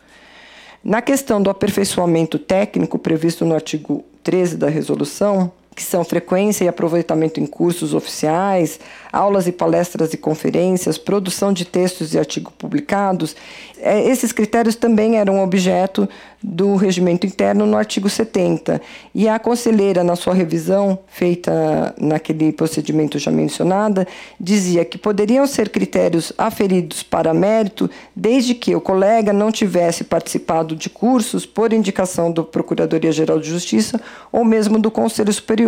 Na 0.84 1.02
questão 1.02 1.42
do 1.42 1.50
aperfeiçoamento 1.50 2.38
técnico 2.38 3.00
previsto 3.00 3.46
no 3.46 3.56
artigo 3.56 4.04
13 4.22 4.58
da 4.58 4.68
resolução, 4.68 5.50
que 5.76 5.84
são 5.84 6.06
frequência 6.06 6.64
e 6.64 6.68
aproveitamento 6.68 7.40
em 7.40 7.46
cursos 7.46 7.94
oficiais, 7.94 8.80
aulas 9.12 9.46
e 9.46 9.52
palestras 9.52 10.14
e 10.14 10.18
conferências, 10.18 10.98
produção 10.98 11.52
de 11.52 11.66
textos 11.66 12.14
e 12.14 12.18
artigos 12.18 12.54
publicados, 12.58 13.36
é, 13.78 14.10
esses 14.10 14.32
critérios 14.32 14.76
também 14.76 15.18
eram 15.18 15.44
objeto 15.44 16.08
do 16.42 16.76
regimento 16.76 17.26
interno 17.26 17.66
no 17.66 17.76
artigo 17.76 18.10
70. 18.10 18.82
E 19.14 19.28
a 19.28 19.38
conselheira, 19.40 20.04
na 20.04 20.16
sua 20.16 20.34
revisão, 20.34 21.00
feita 21.08 21.94
naquele 22.00 22.52
procedimento 22.52 23.18
já 23.18 23.32
mencionada, 23.32 24.08
dizia 24.40 24.86
que 24.86 24.98
poderiam 24.98 25.46
ser 25.48 25.70
critérios 25.70 26.32
aferidos 26.38 27.04
para 27.04 27.34
mérito 27.34 27.90
desde 28.16 28.54
que 28.54 28.76
o 28.76 28.82
colega 28.82 29.34
não 29.34 29.52
tivesse 29.52 30.04
participado 30.04 30.76
de 30.76 30.90
cursos 30.90 31.46
por 31.46 31.74
indicação 31.74 32.32
do 32.32 32.44
Procuradoria-Geral 32.44 33.40
de 33.40 33.50
Justiça 33.50 34.00
ou 34.32 34.46
mesmo 34.46 34.80
do 34.80 34.92
Conselho 34.92 35.34
Superior, 35.34 35.65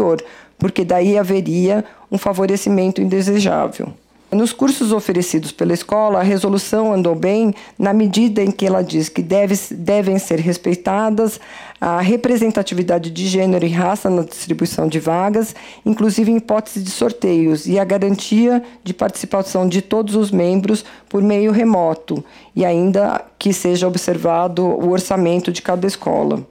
porque 0.57 0.83
daí 0.83 1.17
haveria 1.17 1.83
um 2.11 2.17
favorecimento 2.17 3.01
indesejável. 3.01 3.93
Nos 4.29 4.51
cursos 4.51 4.91
oferecidos 4.91 5.53
pela 5.53 5.73
escola, 5.73 6.19
a 6.19 6.23
resolução 6.23 6.91
andou 6.91 7.15
bem 7.15 7.55
na 7.79 7.93
medida 7.93 8.43
em 8.43 8.51
que 8.51 8.65
ela 8.65 8.81
diz 8.81 9.07
que 9.07 9.21
deve, 9.21 9.55
devem 9.71 10.19
ser 10.19 10.37
respeitadas 10.39 11.39
a 11.79 12.01
representatividade 12.01 13.09
de 13.09 13.25
gênero 13.25 13.65
e 13.65 13.69
raça 13.69 14.09
na 14.09 14.23
distribuição 14.23 14.85
de 14.85 14.99
vagas, 14.99 15.55
inclusive 15.85 16.29
em 16.29 16.37
hipótese 16.37 16.83
de 16.83 16.91
sorteios, 16.91 17.67
e 17.67 17.79
a 17.79 17.85
garantia 17.85 18.61
de 18.83 18.93
participação 18.93 19.65
de 19.65 19.81
todos 19.81 20.13
os 20.13 20.29
membros 20.29 20.83
por 21.07 21.23
meio 21.23 21.53
remoto, 21.53 22.21
e 22.53 22.65
ainda 22.65 23.23
que 23.39 23.53
seja 23.53 23.87
observado 23.87 24.65
o 24.65 24.89
orçamento 24.89 25.53
de 25.53 25.61
cada 25.61 25.87
escola. 25.87 26.45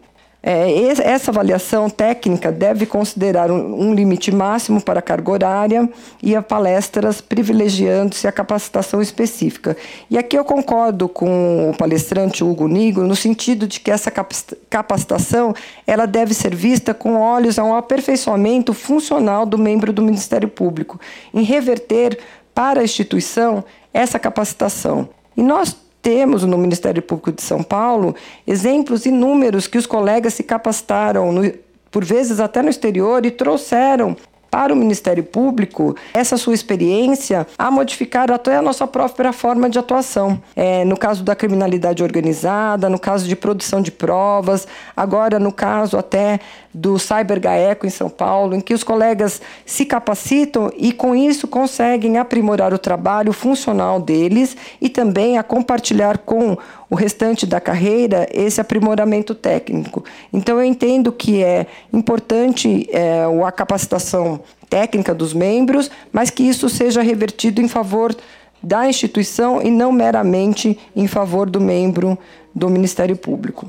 É, 0.49 0.71
essa 1.03 1.33
avaliação 1.33 1.91
técnica 1.91 2.53
deve 2.53 2.87
considerar 2.87 3.51
um, 3.51 3.89
um, 3.89 3.93
limite 3.93 4.31
máximo 4.31 4.81
para 4.81 5.01
a 5.01 5.03
carga 5.03 5.33
horária 5.33 5.91
e 6.23 6.37
a 6.37 6.41
palestras, 6.41 7.21
privilegiando-se 7.21 8.29
a 8.29 8.33
capacitação 8.33 9.03
específica. 9.03 9.77
E 10.09 10.17
aqui 10.17 10.39
eu 10.39 10.45
concordo 10.45 11.09
com 11.09 11.71
o 11.71 11.77
palestrante 11.77 12.45
Hugo 12.45 12.69
Nigo, 12.69 13.03
no 13.03 13.17
sentido 13.17 13.67
de 13.67 13.81
que 13.81 13.91
essa 13.91 14.09
capacitação 14.71 15.53
ela 15.85 16.07
deve 16.07 16.33
ser 16.33 16.55
vista 16.55 16.95
com 16.95 17.17
olhos 17.17 17.59
a 17.59 17.65
um 17.65 17.75
aperfeiçoamento 17.75 18.73
funcional 18.73 19.45
do 19.47 19.59
membro 19.59 19.93
do 19.93 20.01
Ministério 20.01 20.49
Público, 20.49 21.01
em 21.35 21.43
reverter 21.43 22.21
para 22.55 22.83
a 22.83 22.85
instituição 22.85 23.65
essa 23.93 24.17
capacitação. 24.17 25.09
E 25.37 25.43
nós 25.43 25.77
temos 26.07 26.45
no 26.45 26.57
Ministério 26.57 27.03
Público 27.03 27.33
de 27.33 27.43
São 27.43 27.65
Paulo 27.65 28.15
exemplos 28.47 29.07
inúmeros 29.07 29.67
que 29.67 29.77
os 29.77 29.87
colegas 29.87 30.35
se 30.35 30.45
capacitaram, 30.45 31.33
no, 31.33 31.53
por 31.91 32.05
vezes 32.05 32.39
até 32.39 32.63
no 32.63 32.69
exterior, 32.69 33.27
e 33.27 33.31
trouxeram 33.33 34.17
para 34.49 34.73
o 34.73 34.77
Ministério 34.77 35.25
Público 35.25 35.97
essa 36.15 36.37
sua 36.37 36.55
experiência 36.55 37.45
a 37.59 37.73
modificar 37.73 38.31
até 38.31 38.57
a 38.57 38.63
nossa 38.63 38.87
própria 38.87 39.33
forma 39.33 39.69
de 39.69 39.81
atuação. 39.81 40.41
É, 40.55 40.85
no 40.85 40.97
caso 40.97 41.25
da 41.25 41.35
criminalidade 41.35 42.05
organizada, 42.05 42.89
no 42.89 43.01
caso 43.01 43.27
de 43.27 43.35
produção 43.35 43.83
de 43.83 43.91
provas, 43.91 44.67
agora 44.97 45.41
no 45.41 45.51
caso 45.51 45.99
até 45.99 46.39
do 46.77 46.99
Cyber 46.99 47.41
GAECO 47.41 47.87
em 47.87 47.91
São 47.91 48.11
Paulo, 48.11 48.55
em 48.55 48.61
que 48.61 48.75
os 48.75 48.85
colegas 48.85 49.41
se 49.65 49.87
capacitam 49.87 50.71
e 50.77 50.93
com 50.93 51.17
isso 51.17 51.49
conseguem 51.49 52.19
aprimorar 52.19 52.75
o 52.75 52.79
trabalho 52.79 53.33
funcional 53.33 53.99
deles 53.99 54.55
e 54.79 54.91
também 54.91 55.39
a 55.39 55.43
compartilhar 55.43 56.19
com 56.19 56.55
o 56.91 56.95
restante 56.95 57.47
da 57.47 57.61
carreira 57.63 58.29
esse 58.31 58.61
aprimoramento 58.61 59.35
técnico. 59.35 60.05
Então 60.31 60.59
eu 60.59 60.65
entendo 60.65 61.11
que 61.11 61.43
é 61.43 61.67
importante 61.91 62.87
é, 62.93 63.25
a 63.43 63.51
capacitação 63.51 64.41
técnica 64.69 65.15
dos 65.15 65.33
membros, 65.33 65.91
mas 66.13 66.29
que 66.29 66.43
isso 66.43 66.69
seja 66.69 67.01
revertido 67.01 67.63
em 67.63 67.69
favor 67.69 68.15
da 68.63 68.87
instituição 68.87 69.63
e 69.63 69.71
não 69.71 69.91
meramente 69.91 70.79
em 70.95 71.07
favor 71.07 71.49
do 71.49 71.59
membro 71.59 72.19
do 72.55 72.69
Ministério 72.69 73.17
Público. 73.17 73.67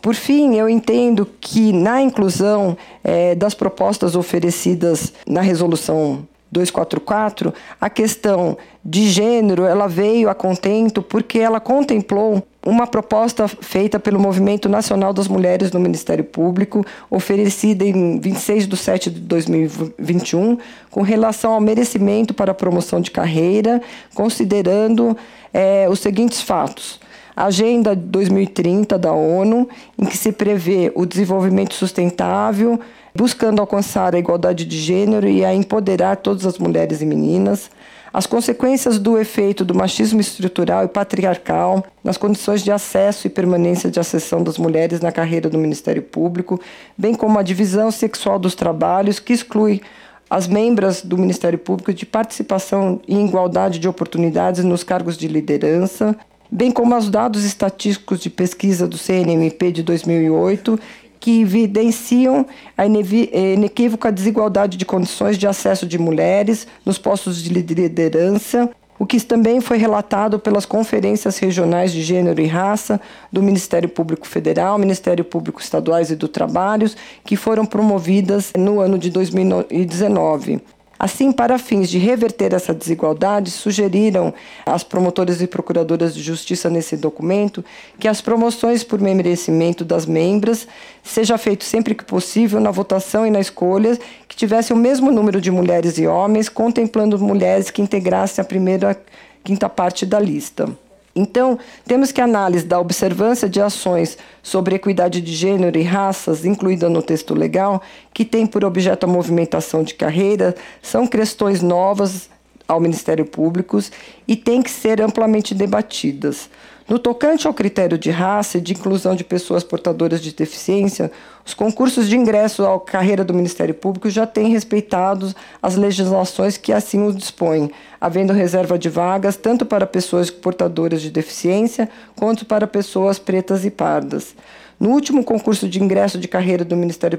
Por 0.00 0.14
fim, 0.14 0.56
eu 0.56 0.68
entendo 0.68 1.28
que 1.40 1.72
na 1.72 2.00
inclusão 2.00 2.76
é, 3.04 3.34
das 3.34 3.54
propostas 3.54 4.16
oferecidas 4.16 5.12
na 5.26 5.40
resolução 5.42 6.26
244, 6.52 7.52
a 7.80 7.88
questão 7.88 8.58
de 8.84 9.08
gênero 9.08 9.64
ela 9.64 9.86
veio 9.86 10.28
a 10.28 10.34
contento 10.34 11.00
porque 11.00 11.38
ela 11.38 11.58
contemplou 11.58 12.42
uma 12.64 12.86
proposta 12.86 13.48
feita 13.48 13.98
pelo 13.98 14.20
Movimento 14.20 14.68
Nacional 14.68 15.14
das 15.14 15.26
Mulheres 15.26 15.72
no 15.72 15.80
Ministério 15.80 16.22
Público, 16.22 16.84
oferecida 17.10 17.84
em 17.84 18.20
26 18.20 18.68
de 18.68 18.76
7 18.76 19.10
de 19.10 19.20
2021, 19.20 20.58
com 20.90 21.00
relação 21.00 21.54
ao 21.54 21.60
merecimento 21.60 22.34
para 22.34 22.52
a 22.52 22.54
promoção 22.54 23.00
de 23.00 23.10
carreira, 23.10 23.80
considerando 24.14 25.16
é, 25.52 25.88
os 25.88 26.00
seguintes 26.00 26.42
fatos. 26.42 27.00
Agenda 27.34 27.96
2030 27.96 28.98
da 28.98 29.12
ONU, 29.12 29.68
em 29.98 30.04
que 30.04 30.16
se 30.16 30.32
prevê 30.32 30.92
o 30.94 31.06
desenvolvimento 31.06 31.74
sustentável, 31.74 32.78
buscando 33.14 33.60
alcançar 33.60 34.14
a 34.14 34.18
igualdade 34.18 34.64
de 34.64 34.78
gênero 34.78 35.28
e 35.28 35.44
a 35.44 35.54
empoderar 35.54 36.16
todas 36.16 36.44
as 36.44 36.58
mulheres 36.58 37.00
e 37.00 37.06
meninas. 37.06 37.70
As 38.12 38.26
consequências 38.26 38.98
do 38.98 39.16
efeito 39.18 39.64
do 39.64 39.74
machismo 39.74 40.20
estrutural 40.20 40.84
e 40.84 40.88
patriarcal 40.88 41.82
nas 42.04 42.18
condições 42.18 42.62
de 42.62 42.70
acesso 42.70 43.26
e 43.26 43.30
permanência 43.30 43.90
de 43.90 43.98
acessão 43.98 44.42
das 44.42 44.58
mulheres 44.58 45.00
na 45.00 45.10
carreira 45.10 45.48
do 45.48 45.56
Ministério 45.56 46.02
Público, 46.02 46.60
bem 46.96 47.14
como 47.14 47.38
a 47.38 47.42
divisão 47.42 47.90
sexual 47.90 48.38
dos 48.38 48.54
trabalhos, 48.54 49.18
que 49.18 49.32
exclui 49.32 49.80
as 50.28 50.46
membras 50.46 51.02
do 51.02 51.16
Ministério 51.16 51.58
Público 51.58 51.92
de 51.92 52.04
participação 52.04 53.00
e 53.08 53.18
igualdade 53.18 53.78
de 53.78 53.88
oportunidades 53.88 54.62
nos 54.62 54.84
cargos 54.84 55.16
de 55.16 55.26
liderança, 55.26 56.14
bem 56.52 56.70
como 56.70 56.94
os 56.94 57.08
dados 57.08 57.44
estatísticos 57.44 58.20
de 58.20 58.28
pesquisa 58.28 58.86
do 58.86 58.98
CNMP 58.98 59.72
de 59.72 59.82
2008, 59.82 60.78
que 61.18 61.40
evidenciam 61.40 62.44
a 62.76 62.84
inequívoca 62.84 64.12
desigualdade 64.12 64.76
de 64.76 64.84
condições 64.84 65.38
de 65.38 65.46
acesso 65.46 65.86
de 65.86 65.98
mulheres 65.98 66.66
nos 66.84 66.98
postos 66.98 67.42
de 67.42 67.48
liderança, 67.48 68.68
o 68.98 69.06
que 69.06 69.18
também 69.20 69.60
foi 69.60 69.78
relatado 69.78 70.38
pelas 70.38 70.66
conferências 70.66 71.38
regionais 71.38 71.90
de 71.90 72.02
gênero 72.02 72.40
e 72.40 72.46
raça 72.46 73.00
do 73.32 73.42
Ministério 73.42 73.88
Público 73.88 74.26
Federal, 74.26 74.78
Ministério 74.78 75.24
Público 75.24 75.60
Estaduais 75.60 76.10
e 76.10 76.16
do 76.16 76.28
Trabalho, 76.28 76.90
que 77.24 77.34
foram 77.34 77.64
promovidas 77.64 78.52
no 78.56 78.78
ano 78.78 78.98
de 78.98 79.10
2019. 79.10 80.60
Assim, 81.02 81.32
para 81.32 81.58
fins 81.58 81.90
de 81.90 81.98
reverter 81.98 82.54
essa 82.54 82.72
desigualdade, 82.72 83.50
sugeriram 83.50 84.32
as 84.64 84.84
promotoras 84.84 85.42
e 85.42 85.48
procuradoras 85.48 86.14
de 86.14 86.22
justiça 86.22 86.70
nesse 86.70 86.96
documento 86.96 87.64
que 87.98 88.06
as 88.06 88.20
promoções 88.20 88.84
por 88.84 89.00
merecimento 89.00 89.84
das 89.84 90.06
membras 90.06 90.68
seja 91.02 91.36
feito 91.36 91.64
sempre 91.64 91.96
que 91.96 92.04
possível 92.04 92.60
na 92.60 92.70
votação 92.70 93.26
e 93.26 93.32
na 93.32 93.40
escolha 93.40 93.98
que 94.28 94.36
tivesse 94.36 94.72
o 94.72 94.76
mesmo 94.76 95.10
número 95.10 95.40
de 95.40 95.50
mulheres 95.50 95.98
e 95.98 96.06
homens, 96.06 96.48
contemplando 96.48 97.18
mulheres 97.18 97.68
que 97.68 97.82
integrassem 97.82 98.40
a 98.40 98.44
primeira 98.44 98.96
quinta 99.42 99.68
parte 99.68 100.06
da 100.06 100.20
lista. 100.20 100.70
Então, 101.14 101.58
temos 101.86 102.10
que 102.10 102.20
a 102.20 102.24
análise 102.24 102.64
da 102.64 102.80
observância 102.80 103.48
de 103.48 103.60
ações 103.60 104.16
sobre 104.42 104.74
equidade 104.74 105.20
de 105.20 105.32
gênero 105.32 105.78
e 105.78 105.82
raças, 105.82 106.44
incluída 106.44 106.88
no 106.88 107.02
texto 107.02 107.34
legal, 107.34 107.82
que 108.14 108.24
tem 108.24 108.46
por 108.46 108.64
objeto 108.64 109.04
a 109.04 109.08
movimentação 109.08 109.82
de 109.82 109.94
carreira, 109.94 110.54
são 110.80 111.06
questões 111.06 111.60
novas 111.60 112.30
ao 112.66 112.80
Ministério 112.80 113.26
Público 113.26 113.78
e 114.26 114.34
têm 114.34 114.62
que 114.62 114.70
ser 114.70 115.02
amplamente 115.02 115.54
debatidas. 115.54 116.48
No 116.88 116.98
tocante 116.98 117.46
ao 117.46 117.54
critério 117.54 117.96
de 117.96 118.10
raça 118.10 118.58
e 118.58 118.60
de 118.60 118.72
inclusão 118.72 119.14
de 119.14 119.22
pessoas 119.22 119.62
portadoras 119.62 120.20
de 120.20 120.34
deficiência, 120.34 121.12
os 121.44 121.54
concursos 121.54 122.08
de 122.08 122.16
ingresso 122.16 122.64
à 122.66 122.78
carreira 122.80 123.24
do 123.24 123.34
Ministério 123.34 123.74
Público 123.74 124.10
já 124.10 124.26
têm 124.26 124.48
respeitado 124.48 125.32
as 125.62 125.76
legislações 125.76 126.56
que 126.56 126.72
assim 126.72 127.06
o 127.06 127.12
dispõem, 127.12 127.70
havendo 128.00 128.32
reserva 128.32 128.78
de 128.78 128.88
vagas 128.88 129.36
tanto 129.36 129.64
para 129.64 129.86
pessoas 129.86 130.30
portadoras 130.30 131.00
de 131.00 131.10
deficiência 131.10 131.88
quanto 132.16 132.44
para 132.44 132.66
pessoas 132.66 133.18
pretas 133.18 133.64
e 133.64 133.70
pardas. 133.70 134.34
No 134.82 134.90
último 134.90 135.22
concurso 135.22 135.68
de 135.68 135.80
ingresso 135.80 136.18
de 136.18 136.26
carreira 136.26 136.64
do 136.64 136.76
Ministério 136.76 137.16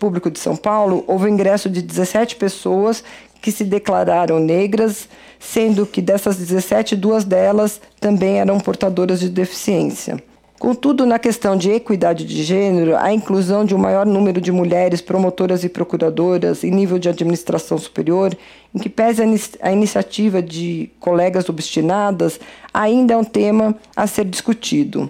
Público 0.00 0.28
de 0.28 0.38
São 0.40 0.56
Paulo, 0.56 1.04
houve 1.06 1.30
ingresso 1.30 1.70
de 1.70 1.80
17 1.80 2.34
pessoas 2.34 3.04
que 3.40 3.52
se 3.52 3.64
declararam 3.64 4.38
negras, 4.38 5.08
sendo 5.38 5.86
que 5.86 6.02
dessas 6.02 6.36
17, 6.36 6.96
duas 6.96 7.24
delas 7.24 7.80
também 8.00 8.38
eram 8.38 8.58
portadoras 8.58 9.20
de 9.20 9.28
deficiência. 9.28 10.22
Contudo, 10.58 11.06
na 11.06 11.20
questão 11.20 11.56
de 11.56 11.70
equidade 11.70 12.24
de 12.24 12.42
gênero, 12.42 12.96
a 12.96 13.12
inclusão 13.12 13.64
de 13.64 13.76
um 13.76 13.78
maior 13.78 14.04
número 14.04 14.40
de 14.40 14.50
mulheres 14.50 15.00
promotoras 15.00 15.62
e 15.62 15.68
procuradoras 15.68 16.64
em 16.64 16.70
nível 16.72 16.98
de 16.98 17.08
administração 17.08 17.78
superior, 17.78 18.36
em 18.74 18.78
que 18.80 18.88
pese 18.88 19.22
a 19.62 19.72
iniciativa 19.72 20.42
de 20.42 20.90
colegas 20.98 21.48
obstinadas, 21.48 22.40
ainda 22.74 23.14
é 23.14 23.16
um 23.16 23.22
tema 23.22 23.76
a 23.94 24.08
ser 24.08 24.24
discutido. 24.24 25.08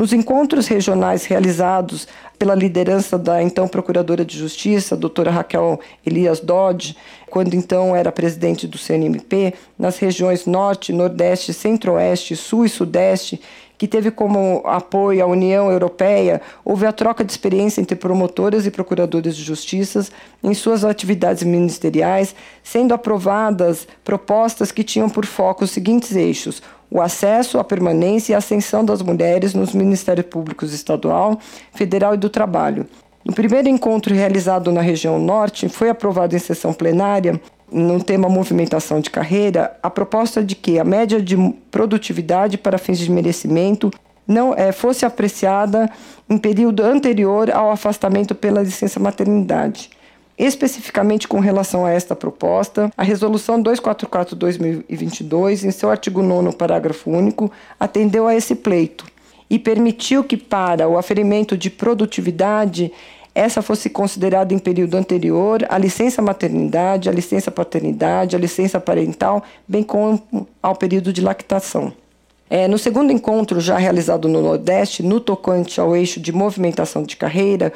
Nos 0.00 0.14
encontros 0.14 0.66
regionais 0.66 1.26
realizados 1.26 2.08
pela 2.38 2.54
liderança 2.54 3.18
da 3.18 3.42
então 3.42 3.68
Procuradora 3.68 4.24
de 4.24 4.38
Justiça, 4.38 4.96
doutora 4.96 5.30
Raquel 5.30 5.78
Elias 6.06 6.40
Dodge, 6.40 6.96
quando 7.28 7.52
então 7.52 7.94
era 7.94 8.10
presidente 8.10 8.66
do 8.66 8.78
CNMP, 8.78 9.52
nas 9.78 9.98
regiões 9.98 10.46
Norte, 10.46 10.90
Nordeste, 10.90 11.52
Centro-Oeste, 11.52 12.34
Sul 12.34 12.64
e 12.64 12.70
Sudeste, 12.70 13.42
que 13.80 13.88
teve 13.88 14.10
como 14.10 14.60
apoio 14.66 15.24
a 15.24 15.26
União 15.26 15.70
Europeia, 15.70 16.42
houve 16.62 16.84
a 16.84 16.92
troca 16.92 17.24
de 17.24 17.32
experiência 17.32 17.80
entre 17.80 17.96
promotoras 17.96 18.66
e 18.66 18.70
procuradoras 18.70 19.34
de 19.34 19.42
justiça 19.42 20.06
em 20.44 20.52
suas 20.52 20.84
atividades 20.84 21.42
ministeriais, 21.44 22.34
sendo 22.62 22.92
aprovadas 22.92 23.88
propostas 24.04 24.70
que 24.70 24.84
tinham 24.84 25.08
por 25.08 25.24
foco 25.24 25.64
os 25.64 25.70
seguintes 25.70 26.14
eixos: 26.14 26.62
o 26.90 27.00
acesso, 27.00 27.58
a 27.58 27.64
permanência 27.64 28.32
e 28.32 28.34
a 28.34 28.38
ascensão 28.38 28.84
das 28.84 29.00
mulheres 29.00 29.54
nos 29.54 29.72
Ministérios 29.72 30.26
Públicos 30.26 30.74
Estadual, 30.74 31.40
Federal 31.72 32.12
e 32.12 32.18
do 32.18 32.28
Trabalho. 32.28 32.86
No 33.24 33.32
primeiro 33.32 33.68
encontro 33.68 34.14
realizado 34.14 34.70
na 34.70 34.82
região 34.82 35.18
norte, 35.18 35.70
foi 35.70 35.88
aprovado 35.88 36.36
em 36.36 36.38
sessão 36.38 36.74
plenária, 36.74 37.40
no 37.70 38.02
tema 38.02 38.28
movimentação 38.28 38.98
de 39.00 39.10
carreira, 39.10 39.76
a 39.82 39.90
proposta 39.90 40.42
de 40.42 40.54
que 40.54 40.78
a 40.78 40.84
média 40.84 41.20
de 41.20 41.36
produtividade 41.70 42.56
para 42.58 42.78
fins 42.78 42.98
de 42.98 43.10
merecimento 43.10 43.90
não 44.26 44.54
é, 44.54 44.72
fosse 44.72 45.04
apreciada 45.04 45.90
em 46.28 46.38
período 46.38 46.82
anterior 46.84 47.50
ao 47.50 47.70
afastamento 47.70 48.34
pela 48.34 48.62
licença 48.62 48.98
maternidade. 49.00 49.90
Especificamente 50.38 51.28
com 51.28 51.38
relação 51.38 51.84
a 51.84 51.90
esta 51.90 52.16
proposta, 52.16 52.90
a 52.96 53.02
Resolução 53.02 53.62
244-2022, 53.62 55.64
em 55.64 55.70
seu 55.70 55.90
artigo 55.90 56.22
9, 56.22 56.56
parágrafo 56.56 57.10
único, 57.10 57.52
atendeu 57.78 58.26
a 58.26 58.34
esse 58.34 58.54
pleito 58.54 59.04
e 59.50 59.58
permitiu 59.58 60.24
que, 60.24 60.38
para 60.38 60.88
o 60.88 60.96
aferimento 60.96 61.58
de 61.58 61.68
produtividade, 61.68 62.90
essa 63.34 63.62
fosse 63.62 63.88
considerada 63.88 64.52
em 64.52 64.58
período 64.58 64.96
anterior 64.96 65.64
à 65.68 65.78
licença 65.78 66.20
maternidade, 66.20 67.08
à 67.08 67.12
licença 67.12 67.50
paternidade, 67.50 68.34
à 68.34 68.38
licença 68.38 68.80
parental, 68.80 69.42
bem 69.66 69.82
como 69.82 70.46
ao 70.62 70.74
período 70.74 71.12
de 71.12 71.20
lactação. 71.20 71.92
É, 72.48 72.66
no 72.66 72.78
segundo 72.78 73.12
encontro, 73.12 73.60
já 73.60 73.78
realizado 73.78 74.28
no 74.28 74.42
Nordeste, 74.42 75.04
no 75.04 75.20
tocante 75.20 75.80
ao 75.80 75.94
eixo 75.94 76.18
de 76.18 76.32
movimentação 76.32 77.04
de 77.04 77.16
carreira, 77.16 77.72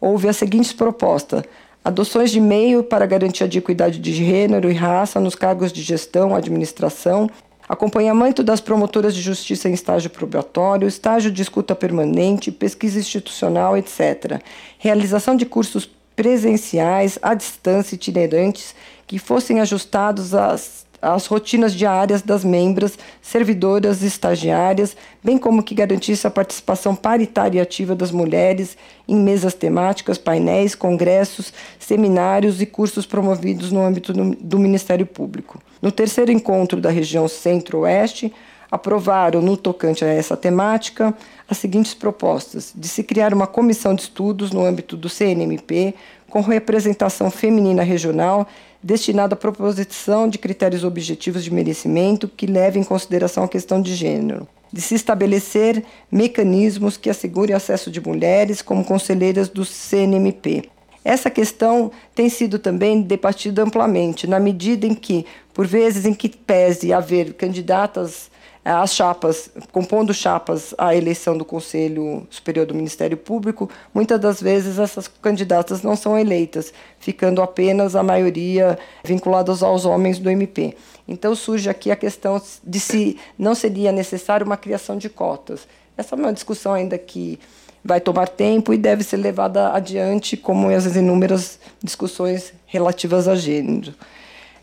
houve 0.00 0.28
a 0.28 0.32
seguinte 0.32 0.74
proposta: 0.74 1.44
adoções 1.84 2.30
de 2.30 2.40
meio 2.40 2.82
para 2.82 3.04
garantia 3.04 3.46
de 3.46 3.58
equidade 3.58 3.98
de 3.98 4.12
gênero 4.14 4.70
e 4.70 4.74
raça 4.74 5.20
nos 5.20 5.34
cargos 5.34 5.70
de 5.70 5.82
gestão, 5.82 6.34
administração, 6.34 7.28
acompanhamento 7.74 8.42
das 8.42 8.60
promotoras 8.60 9.14
de 9.14 9.20
justiça 9.20 9.68
em 9.68 9.74
estágio 9.74 10.08
probatório, 10.08 10.88
estágio 10.88 11.30
de 11.30 11.42
escuta 11.42 11.74
permanente, 11.74 12.50
pesquisa 12.50 12.98
institucional, 12.98 13.76
etc. 13.76 14.40
Realização 14.78 15.36
de 15.36 15.44
cursos 15.44 15.88
presenciais, 16.16 17.18
à 17.20 17.34
distância, 17.34 17.94
itinerantes, 17.94 18.74
que 19.06 19.18
fossem 19.18 19.60
ajustados 19.60 20.34
às 20.34 20.83
as 21.04 21.26
rotinas 21.26 21.74
diárias 21.74 22.22
das 22.22 22.44
membras, 22.44 22.98
servidoras 23.20 24.02
e 24.02 24.06
estagiárias, 24.06 24.96
bem 25.22 25.36
como 25.36 25.62
que 25.62 25.74
garantisse 25.74 26.26
a 26.26 26.30
participação 26.30 26.96
paritária 26.96 27.58
e 27.58 27.60
ativa 27.60 27.94
das 27.94 28.10
mulheres 28.10 28.76
em 29.06 29.16
mesas 29.16 29.52
temáticas, 29.52 30.16
painéis, 30.16 30.74
congressos, 30.74 31.52
seminários 31.78 32.60
e 32.60 32.66
cursos 32.66 33.04
promovidos 33.04 33.70
no 33.70 33.84
âmbito 33.84 34.12
do 34.12 34.58
Ministério 34.58 35.04
Público. 35.04 35.60
No 35.82 35.92
terceiro 35.92 36.32
encontro 36.32 36.80
da 36.80 36.90
região 36.90 37.28
Centro-Oeste, 37.28 38.32
aprovaram, 38.70 39.40
no 39.40 39.56
tocante 39.56 40.04
a 40.04 40.08
essa 40.08 40.36
temática, 40.36 41.14
as 41.48 41.58
seguintes 41.58 41.94
propostas: 41.94 42.72
de 42.74 42.88
se 42.88 43.02
criar 43.04 43.34
uma 43.34 43.46
comissão 43.46 43.94
de 43.94 44.02
estudos 44.02 44.50
no 44.50 44.64
âmbito 44.64 44.96
do 44.96 45.08
CNMP, 45.08 45.94
com 46.28 46.40
representação 46.40 47.30
feminina 47.30 47.82
regional 47.82 48.48
destinado 48.84 49.32
à 49.32 49.36
proposição 49.36 50.28
de 50.28 50.36
critérios 50.36 50.84
objetivos 50.84 51.42
de 51.42 51.50
merecimento 51.50 52.28
que 52.28 52.46
levem 52.46 52.82
em 52.82 52.84
consideração 52.84 53.44
a 53.44 53.48
questão 53.48 53.80
de 53.80 53.94
gênero, 53.94 54.46
de 54.70 54.82
se 54.82 54.94
estabelecer 54.94 55.82
mecanismos 56.12 56.98
que 56.98 57.08
assegurem 57.08 57.56
acesso 57.56 57.90
de 57.90 57.98
mulheres 57.98 58.60
como 58.60 58.84
conselheiras 58.84 59.48
do 59.48 59.64
CNMP. 59.64 60.68
Essa 61.02 61.30
questão 61.30 61.90
tem 62.14 62.28
sido 62.28 62.58
também 62.58 63.00
debatida 63.00 63.62
amplamente, 63.62 64.26
na 64.26 64.38
medida 64.38 64.86
em 64.86 64.94
que, 64.94 65.24
por 65.54 65.66
vezes, 65.66 66.04
em 66.04 66.12
que 66.12 66.28
pese 66.28 66.92
haver 66.92 67.32
candidatas 67.32 68.30
as 68.64 68.94
chapas, 68.94 69.50
compondo 69.70 70.14
chapas 70.14 70.74
à 70.78 70.96
eleição 70.96 71.36
do 71.36 71.44
Conselho 71.44 72.26
Superior 72.30 72.64
do 72.64 72.74
Ministério 72.74 73.16
Público, 73.16 73.68
muitas 73.92 74.18
das 74.18 74.40
vezes 74.40 74.78
essas 74.78 75.06
candidatas 75.06 75.82
não 75.82 75.94
são 75.94 76.18
eleitas, 76.18 76.72
ficando 76.98 77.42
apenas 77.42 77.94
a 77.94 78.02
maioria 78.02 78.78
vinculadas 79.04 79.62
aos 79.62 79.84
homens 79.84 80.18
do 80.18 80.30
MP. 80.30 80.74
Então 81.06 81.34
surge 81.34 81.68
aqui 81.68 81.90
a 81.90 81.96
questão 81.96 82.40
de 82.64 82.80
se 82.80 83.18
não 83.38 83.54
seria 83.54 83.92
necessário 83.92 84.46
uma 84.46 84.56
criação 84.56 84.96
de 84.96 85.10
cotas. 85.10 85.68
Essa 85.96 86.14
é 86.14 86.18
uma 86.18 86.32
discussão 86.32 86.72
ainda 86.72 86.96
que 86.96 87.38
vai 87.84 88.00
tomar 88.00 88.28
tempo 88.28 88.72
e 88.72 88.78
deve 88.78 89.04
ser 89.04 89.18
levada 89.18 89.72
adiante, 89.72 90.38
como 90.38 90.70
as 90.70 90.96
inúmeras 90.96 91.58
discussões 91.82 92.54
relativas 92.64 93.28
a 93.28 93.36
gênero. 93.36 93.92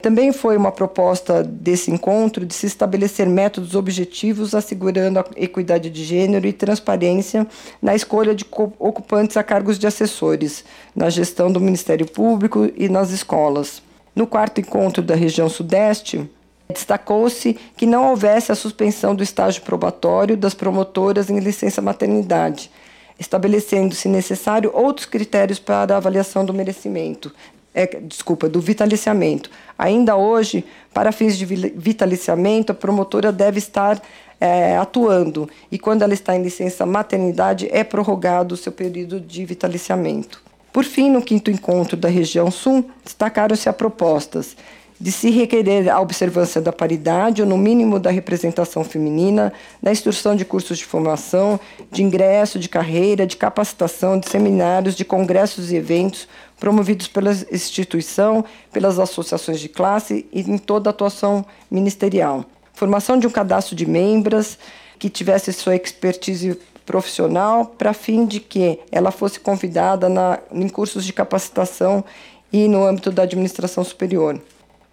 Também 0.02 0.32
foi 0.32 0.58
uma 0.58 0.72
proposta 0.72 1.44
desse 1.44 1.92
encontro 1.92 2.44
de 2.44 2.56
se 2.56 2.66
estabelecer 2.66 3.28
métodos 3.28 3.76
objetivos 3.76 4.56
assegurando 4.56 5.20
a 5.20 5.26
equidade 5.36 5.92
de 5.92 6.04
gênero 6.04 6.48
e 6.48 6.54
transparência 6.54 7.46
na 7.80 7.94
escolha 7.94 8.34
de 8.34 8.44
ocupantes 8.80 9.38
a 9.38 9.44
cargos 9.44 9.78
de 9.78 9.86
assessores, 9.86 10.66
na 10.96 11.10
gestão 11.12 11.52
do 11.52 11.62
Ministério 11.62 12.08
Público 12.08 12.68
e 12.76 12.90
nas 12.90 13.12
escolas. 13.12 13.84
No 14.16 14.26
quarto 14.26 14.60
encontro 14.60 15.04
da 15.04 15.14
região 15.14 15.48
Sudeste, 15.48 16.28
destacou-se 16.68 17.54
que 17.78 17.86
não 17.86 18.10
houvesse 18.10 18.52
a 18.52 18.56
suspensão 18.56 19.14
do 19.14 19.22
estágio 19.22 19.62
probatório 19.62 20.36
das 20.36 20.56
promotoras 20.56 21.30
em 21.30 21.40
licença 21.40 21.80
maternidade, 21.80 22.72
estabelecendo, 23.20 23.94
se 23.94 24.08
necessário, 24.08 24.72
outros 24.74 25.06
critérios 25.06 25.60
para 25.60 25.94
a 25.94 25.98
avaliação 25.98 26.44
do 26.44 26.54
merecimento, 26.54 27.32
é, 27.74 27.86
desculpa, 28.02 28.50
do 28.50 28.60
vitaliciamento. 28.60 29.50
Ainda 29.78 30.16
hoje, 30.16 30.66
para 30.94 31.12
fins 31.12 31.38
de 31.38 31.46
vitaliciamento, 31.46 32.72
a 32.72 32.76
promotora 32.76 33.32
deve 33.32 33.60
estar 33.60 34.02
é, 34.40 34.76
atuando 34.76 35.48
e 35.72 35.78
quando 35.78 36.02
ela 36.02 36.14
está 36.14 36.36
em 36.36 36.42
licença 36.42 36.86
maternidade 36.86 37.70
é 37.72 37.84
prorrogado 37.84 38.56
o 38.56 38.58
seu 38.58 38.72
período 38.72 39.20
de 39.20 39.46
vitaliciamento. 39.46 40.42
Por 40.74 40.84
fim, 40.84 41.10
no 41.10 41.22
quinto 41.22 41.52
encontro 41.52 41.96
da 41.96 42.08
região 42.08 42.50
sul, 42.50 42.90
destacaram-se 43.04 43.68
as 43.68 43.76
propostas 43.76 44.56
de 45.02 45.12
se 45.12 45.32
requerer 45.32 45.90
a 45.90 46.00
observância 46.00 46.62
da 46.62 46.72
paridade 46.72 47.42
ou, 47.42 47.48
no 47.48 47.58
mínimo, 47.58 48.00
da 48.00 48.12
representação 48.12 48.84
feminina, 48.84 49.52
da 49.82 49.92
instrução 49.92 50.36
de 50.36 50.46
cursos 50.46 50.78
de 50.78 50.86
formação, 50.86 51.60
de 51.92 52.04
ingresso, 52.04 52.60
de 52.60 52.70
carreira, 52.70 53.26
de 53.26 53.36
capacitação, 53.36 54.20
de 54.20 54.30
seminários, 54.30 54.96
de 54.96 55.04
congressos 55.04 55.72
e 55.72 55.76
eventos 55.76 56.28
promovidos 56.62 57.08
pela 57.08 57.32
instituição, 57.52 58.46
pelas 58.72 59.00
associações 59.00 59.60
de 59.60 59.68
classe 59.68 60.28
e 60.32 60.42
em 60.42 60.60
toda 60.60 60.90
a 60.90 60.92
atuação 60.92 61.44
ministerial. 61.72 62.46
Formação 62.72 63.18
de 63.18 63.26
um 63.26 63.32
cadastro 63.32 63.76
de 63.76 63.84
membros 63.84 64.60
que 65.00 65.10
tivesse 65.10 65.52
sua 65.52 65.76
expertise 65.76 66.56
profissional 66.86 67.66
para 67.66 67.94
fim 67.94 68.28
de 68.28 68.40
que 68.40 68.80
ela 68.92 69.10
fosse 69.10 69.40
convidada 69.40 70.08
na, 70.08 70.38
em 70.52 70.70
cursos 70.70 71.04
de 71.04 71.12
capacitação 71.12 72.06
e 72.54 72.68
no 72.68 72.86
âmbito 72.86 73.12
da 73.12 73.24
administração 73.24 73.84
superior 73.84 74.40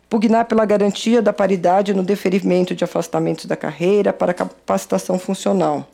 pugnar 0.09 0.46
pela 0.46 0.64
garantia 0.64 1.20
da 1.20 1.35
paridade 1.35 1.92
no 1.92 2.02
deferimento 2.02 2.74
de 2.74 2.83
afastamentos 2.83 3.44
da 3.44 3.57
carreira 3.57 4.11
para 4.11 4.33
capacitação 4.33 5.18
funcional 5.18 5.87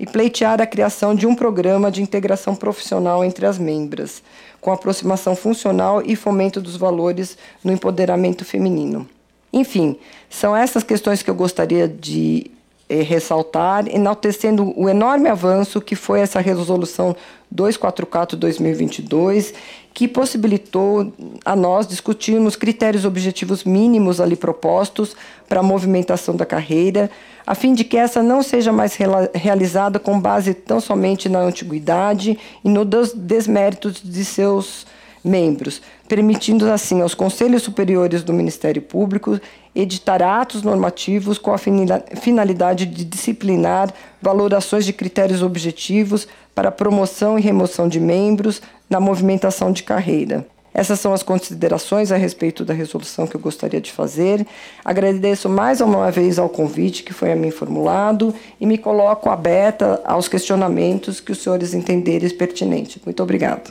e 0.00 0.06
pleitear 0.06 0.62
a 0.62 0.66
criação 0.66 1.14
de 1.14 1.26
um 1.26 1.34
programa 1.34 1.90
de 1.90 2.02
integração 2.02 2.56
profissional 2.56 3.22
entre 3.22 3.44
as 3.44 3.58
membras, 3.58 4.22
com 4.58 4.72
aproximação 4.72 5.36
funcional 5.36 6.02
e 6.02 6.16
fomento 6.16 6.58
dos 6.58 6.74
valores 6.74 7.36
no 7.62 7.70
empoderamento 7.70 8.42
feminino. 8.42 9.06
Enfim, 9.52 9.98
são 10.30 10.56
essas 10.56 10.82
questões 10.82 11.22
que 11.22 11.28
eu 11.28 11.34
gostaria 11.34 11.86
de 11.86 12.50
eh, 12.88 13.02
ressaltar, 13.02 13.86
enaltecendo 13.88 14.72
o 14.74 14.88
enorme 14.88 15.28
avanço 15.28 15.82
que 15.82 15.94
foi 15.94 16.20
essa 16.20 16.40
resolução 16.40 17.14
244-2022, 17.54 19.52
que 19.92 20.06
possibilitou 20.06 21.12
a 21.44 21.56
nós 21.56 21.86
discutirmos 21.86 22.56
critérios 22.56 23.04
objetivos 23.04 23.64
mínimos 23.64 24.20
ali 24.20 24.36
propostos 24.36 25.16
para 25.48 25.60
a 25.60 25.62
movimentação 25.62 26.36
da 26.36 26.46
carreira, 26.46 27.10
a 27.46 27.54
fim 27.54 27.74
de 27.74 27.84
que 27.84 27.96
essa 27.96 28.22
não 28.22 28.42
seja 28.42 28.72
mais 28.72 28.96
realizada 29.34 29.98
com 29.98 30.20
base 30.20 30.54
tão 30.54 30.80
somente 30.80 31.28
na 31.28 31.40
antiguidade 31.40 32.38
e 32.64 32.68
no 32.68 32.84
desméritos 32.84 34.00
de 34.02 34.24
seus 34.24 34.86
membros, 35.22 35.80
permitindo 36.08 36.70
assim 36.70 37.00
aos 37.00 37.14
conselhos 37.14 37.62
superiores 37.62 38.22
do 38.22 38.32
Ministério 38.32 38.82
Público 38.82 39.40
editar 39.74 40.22
atos 40.22 40.62
normativos 40.62 41.38
com 41.38 41.52
a 41.52 41.58
finalidade 41.58 42.86
de 42.86 43.04
disciplinar 43.04 43.92
valorações 44.20 44.84
de 44.84 44.92
critérios 44.92 45.42
objetivos 45.42 46.26
para 46.54 46.72
promoção 46.72 47.38
e 47.38 47.42
remoção 47.42 47.88
de 47.88 48.00
membros 48.00 48.60
na 48.88 48.98
movimentação 48.98 49.72
de 49.72 49.82
carreira. 49.82 50.46
Essas 50.72 51.00
são 51.00 51.12
as 51.12 51.22
considerações 51.22 52.12
a 52.12 52.16
respeito 52.16 52.64
da 52.64 52.72
resolução 52.72 53.26
que 53.26 53.34
eu 53.34 53.40
gostaria 53.40 53.80
de 53.80 53.90
fazer. 53.90 54.46
Agradeço 54.84 55.48
mais 55.48 55.80
uma 55.80 56.10
vez 56.10 56.38
ao 56.38 56.48
convite 56.48 57.02
que 57.02 57.12
foi 57.12 57.32
a 57.32 57.36
mim 57.36 57.50
formulado 57.50 58.32
e 58.60 58.66
me 58.66 58.78
coloco 58.78 59.28
aberta 59.28 60.00
aos 60.04 60.28
questionamentos 60.28 61.20
que 61.20 61.32
os 61.32 61.42
senhores 61.42 61.74
entenderem 61.74 62.30
pertinentes. 62.30 63.02
Muito 63.04 63.22
obrigada. 63.22 63.64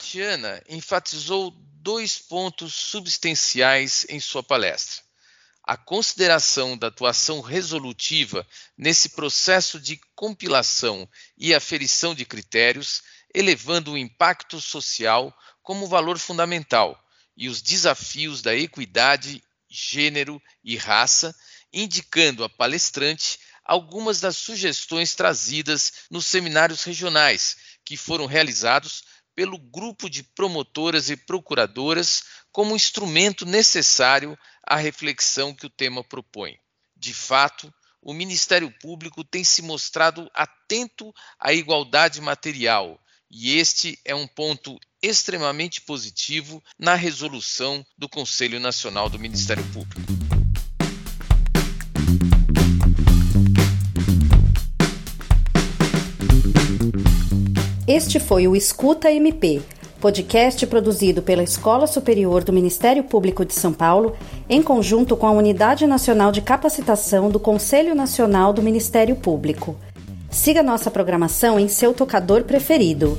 Tatiana 0.00 0.62
enfatizou 0.66 1.50
dois 1.82 2.18
pontos 2.18 2.74
substanciais 2.74 4.06
em 4.08 4.18
sua 4.18 4.42
palestra. 4.42 5.02
A 5.62 5.76
consideração 5.76 6.76
da 6.76 6.86
atuação 6.86 7.42
resolutiva 7.42 8.46
nesse 8.78 9.10
processo 9.10 9.78
de 9.78 10.00
compilação 10.14 11.06
e 11.36 11.54
aferição 11.54 12.14
de 12.14 12.24
critérios, 12.24 13.02
elevando 13.34 13.92
o 13.92 13.98
impacto 13.98 14.58
social 14.58 15.36
como 15.62 15.86
valor 15.86 16.18
fundamental 16.18 16.98
e 17.36 17.50
os 17.50 17.60
desafios 17.60 18.40
da 18.40 18.56
equidade, 18.56 19.44
gênero 19.68 20.42
e 20.64 20.78
raça, 20.78 21.36
indicando 21.70 22.42
a 22.42 22.48
palestrante 22.48 23.38
algumas 23.62 24.18
das 24.18 24.38
sugestões 24.38 25.14
trazidas 25.14 25.92
nos 26.10 26.24
seminários 26.24 26.84
regionais 26.84 27.56
que 27.84 27.98
foram 27.98 28.24
realizados 28.24 29.04
pelo 29.40 29.56
grupo 29.56 30.10
de 30.10 30.22
promotoras 30.22 31.08
e 31.08 31.16
procuradoras 31.16 32.24
como 32.52 32.76
instrumento 32.76 33.46
necessário 33.46 34.38
à 34.62 34.76
reflexão 34.76 35.54
que 35.54 35.64
o 35.64 35.70
tema 35.70 36.04
propõe. 36.04 36.58
De 36.94 37.14
fato, 37.14 37.72
o 38.02 38.12
Ministério 38.12 38.70
Público 38.82 39.24
tem 39.24 39.42
se 39.42 39.62
mostrado 39.62 40.30
atento 40.34 41.10
à 41.38 41.54
igualdade 41.54 42.20
material, 42.20 43.00
e 43.30 43.56
este 43.56 43.98
é 44.04 44.14
um 44.14 44.26
ponto 44.26 44.78
extremamente 45.02 45.80
positivo 45.80 46.62
na 46.78 46.94
resolução 46.94 47.82
do 47.96 48.10
Conselho 48.10 48.60
Nacional 48.60 49.08
do 49.08 49.18
Ministério 49.18 49.64
Público. 49.72 50.39
Este 57.92 58.20
foi 58.20 58.46
o 58.46 58.54
Escuta 58.54 59.10
MP, 59.10 59.60
podcast 60.00 60.64
produzido 60.68 61.22
pela 61.22 61.42
Escola 61.42 61.88
Superior 61.88 62.44
do 62.44 62.52
Ministério 62.52 63.02
Público 63.02 63.44
de 63.44 63.52
São 63.52 63.72
Paulo, 63.72 64.14
em 64.48 64.62
conjunto 64.62 65.16
com 65.16 65.26
a 65.26 65.32
Unidade 65.32 65.88
Nacional 65.88 66.30
de 66.30 66.40
Capacitação 66.40 67.28
do 67.28 67.40
Conselho 67.40 67.92
Nacional 67.92 68.52
do 68.52 68.62
Ministério 68.62 69.16
Público. 69.16 69.74
Siga 70.30 70.62
nossa 70.62 70.88
programação 70.88 71.58
em 71.58 71.66
seu 71.66 71.92
tocador 71.92 72.44
preferido. 72.44 73.18